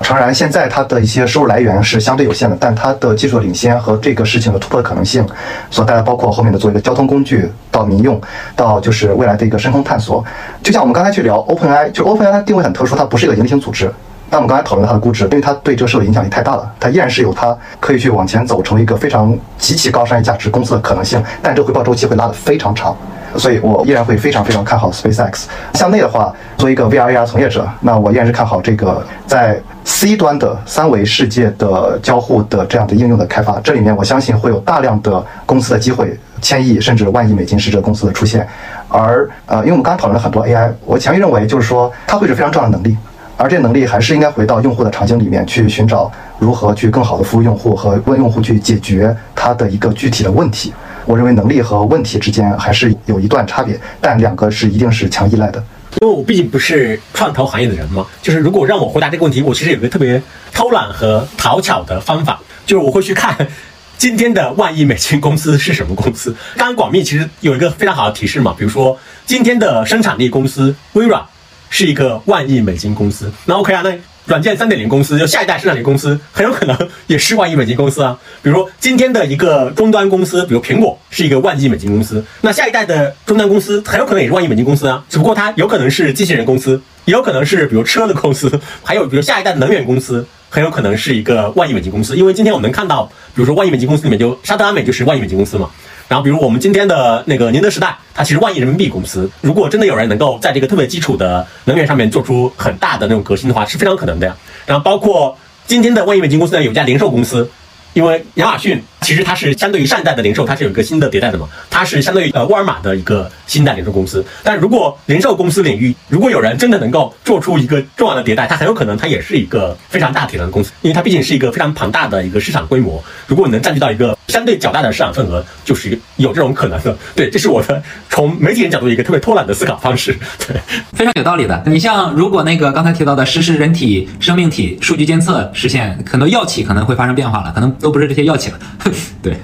[0.00, 5.26] 诚然，现在它的一些收入来源是相对有限的，但它的技术领先和这个事情的突破的可能性，
[5.70, 8.20] 所带来包括后面的作为一个交通工具到民用，
[8.54, 10.24] 到就是未来的一个深空探索。
[10.62, 13.92] 就像我们刚才去聊 OpenAI，就 OpenAI 它定位很特殊，它不是一个盈利型组织。
[14.30, 21.22] 那我们刚才讨论它的估值，因为它对这个社会影响力太大了，它依然是有它可以去往前走，成为一个非常极其高商业价值公司的可能性。
[21.42, 22.96] 但这个回报周期会拉得非常长。
[23.36, 25.44] 所以我依然会非常非常看好 SpaceX。
[25.74, 33.60] 向内的话，作为一个 VR AR 从业者，那我依然是看好这个在 C 端的三维世界的交互的这样的应用的开发。
[33.60, 38.44] 这里面我相信会有大量的公司的机会，千亿甚至万亿美金市值公司的出现。
[38.88, 42.96] 而呃，因为我们刚才讨论了很多 AI，我强烈认为就是说它会是非常重要的能力，
[43.40, 50.74] 而这能力还是应该回到用户的场景里面去寻找如何去更好的服务用户和为用户去解决它的一个具体的问题。
[51.06, 55.64] 我认为能力和问题之间还是有一段差别，但两个是一定是强依赖的。
[56.02, 60.22] 因为我毕竟不是创投行业的人嘛，就是如果让我回答这个问题，我其实有个特别
[60.52, 63.34] 偷懒和讨巧的方法，就是我会去看
[63.96, 66.36] 今天的万亿美金公司是什么公司。
[66.56, 71.22] 刚刚广密其实有一个非常好的提示嘛，比如说今天的生产力公司微软
[71.70, 73.98] 是一个万亿美金公司，那 OK 啊，那。
[74.26, 78.16] 软件三点零公司就下一代生产力公司很有可能也是万亿美金公司啊。
[78.42, 85.02] 比如说今天的一个终端公司，比如苹果是一个万亿美金公司，那下一代的终端公司很有可能也是万亿美金公司啊。
[85.08, 92.14] 只不过它有可能是机器人公司，也有可能是比如车的公司，还有比如下一代能源公司很有可能是一个万亿美金公司。
[92.16, 95.70] 因为今天我们能看到，比如说万亿美金公司里面就沙特阿美就是万亿美金公司嘛。
[96.08, 99.30] 然后，比如我们今天的那个宁德时代，它其实万亿人民币公司。
[99.40, 104.36] 如果真的有人能够在这个特别基础的能源上面做出很大的那种革新的话，是非常可能的呀。
[104.66, 107.48] 然后，包括今天的万亿美金公司呢，有家零售公司。
[107.92, 114.24] 因为亚马逊其实它是相对于上一代的零售，它是有一个新的迭代的嘛，它是相对于呃沃尔玛的一个新一代零售公司。
[114.44, 123.02] 但如果零售公司领域，如果有人真的能够做出一个重要的迭代，它很有可能它也是一个非常大体量的公司，因为它毕竟是一个非常庞大的一个市场规模。
[123.26, 126.96] 如果你能占据到一个相对较大的市场份额，就是有这种可能的。
[127.14, 130.16] 对，这是我的从媒体人角度一个特别偷懒的思考方式。
[130.46, 130.56] 对，
[130.92, 131.62] 非常有道理的。
[131.66, 137.70] 你像如果那个刚才提到的实时人体、生命体数据监测实现，很多药企可能会发生变化了，可能。
[137.80, 138.60] 都不是这些药企了，
[139.22, 139.34] 对。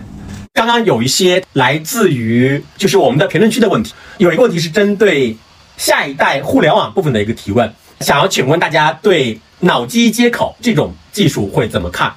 [0.52, 5.34] 刚刚有一些来自于就是我们的评论区的问题，有一个问题是针对
[5.78, 12.12] 下一代互联网部分的一个提问，想要请问大家对脑机接口这种技术会怎么看？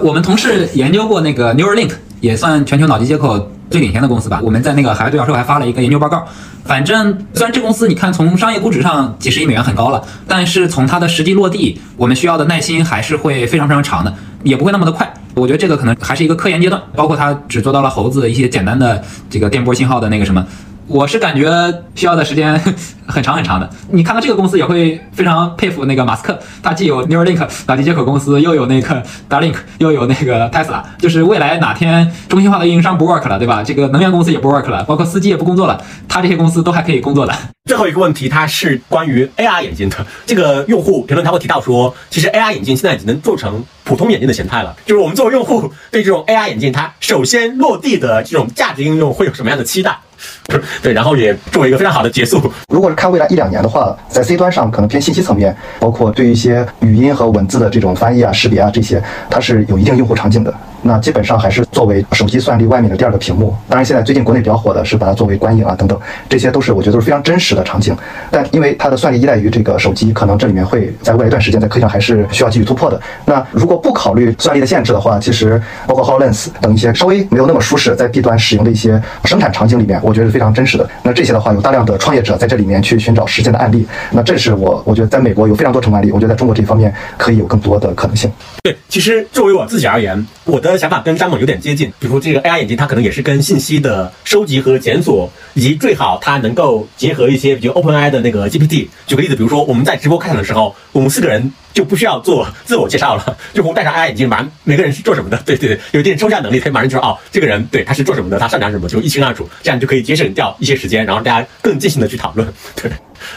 [0.00, 1.92] 我们同事研究过那个 Neuralink，
[2.24, 4.40] 也算全球脑机接口最领先的公司吧。
[4.42, 6.24] 我们在那个海外独角兽还发了一个研究报告。
[6.64, 15.12] 反正虽然这公司你看从商业估值上几十亿美元很高了，但是从它的实际落地，我们需要的耐心还是会非常非常长的，也不会那么的快。
[15.34, 20.42] 我觉得这个可能还是一个科研阶段，包括它只做到了猴子一些简单的这个电波信号的那个什么。
[20.86, 21.50] 我是感觉
[21.94, 22.60] 需要的时间
[23.06, 23.68] 很长很长的。
[23.90, 30.82] 你看到这个公司也会非常佩服那个马斯克，他既有 Neuralink 脑机接口公司，又有那个 d a r l i n k 又有那个 Tesla。
[30.98, 33.62] 就是未来哪天中心化的运营商不 work 了，对吧？
[33.62, 37.34] 这个能源公司也不 work 了，包括司机也不工作了，他这些公司都还可以工作的。
[37.64, 39.96] 最后一个问题，它是关于 AR 眼镜的。
[40.26, 44.76] 这个用户评论他会提到说，其实 AR 眼镜现在已经能做成普通眼镜的形态了。
[44.84, 49.96] 就是我们作为用户对这种 AR 眼镜，它首先落地的这种价值应用会有什么样的期待？
[50.46, 52.40] 不 是对，然后也作为一个非常好的结束。
[52.68, 60.52] 如果是看未来一两年的话，在 C 端上可能偏信息层面，包括对一些语音和文字的这种翻译啊、识别啊这些，它是有一定用户场景的。
[60.84, 63.54] 那基本上还是作为手机算力外面的第二个屏幕。
[63.68, 67.96] 当然，现在最近国内比较火的是把它作为观影啊等等，这些都是我觉得都是非常真实的场景。
[68.30, 73.00] 但因为它的算力依赖于这个手机，可能这里面会在未来一段时间在科技上还是需要继续突破的。
[73.24, 80.88] 那如果不考虑算力的限制的话，其实包括 Hololens 等一些稍微没有那么舒适在 B 端使用的一些生产场景里面，我觉得是非常真实的。
[81.02, 83.86] 那这些的话，有大量的创业者在这里面去寻找实践的案例。
[84.10, 88.30] 那这是我我觉得在美国有非常多成功案例，我觉得在中国这一方面可以有更多的可能性。
[88.62, 91.88] 对，其实作为我自己而言，我的想法跟张猛有点接近。
[91.98, 98.88] 比如说这个 AR 眼镜，它可能也是跟信息的收集和检索，以及最好它能够结合一些，比如 OpenAI 的那个 GPT。
[99.06, 112.46] 举个例子，比如说我们在直播开场的时候，我们四个人就不需要做自我介绍了，就我们戴上 AR 眼镜，马上每个人是做什么的，对对对，有一定抽象能力，可以马上就说哦，这个人对他是做什么的，他擅长什么，就一清二楚，这样就可以节省掉一些时间，然后大家更尽兴的去讨论。
[112.74, 112.90] 对，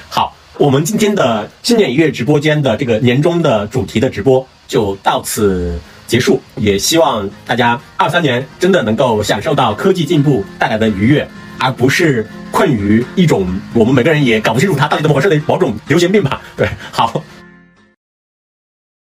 [0.10, 5.80] 好，我们今天的新年一月直播间的这个年终的主题的直播就到此。
[6.08, 11.28] 结束，也希望大家二三年真的能够享受到科技进步带来的愉悦，
[11.60, 16.42] 而不是困于一种我们每个人也搞不清楚它到底怎么回事的某种流行病吧。
[16.56, 17.22] 对，好。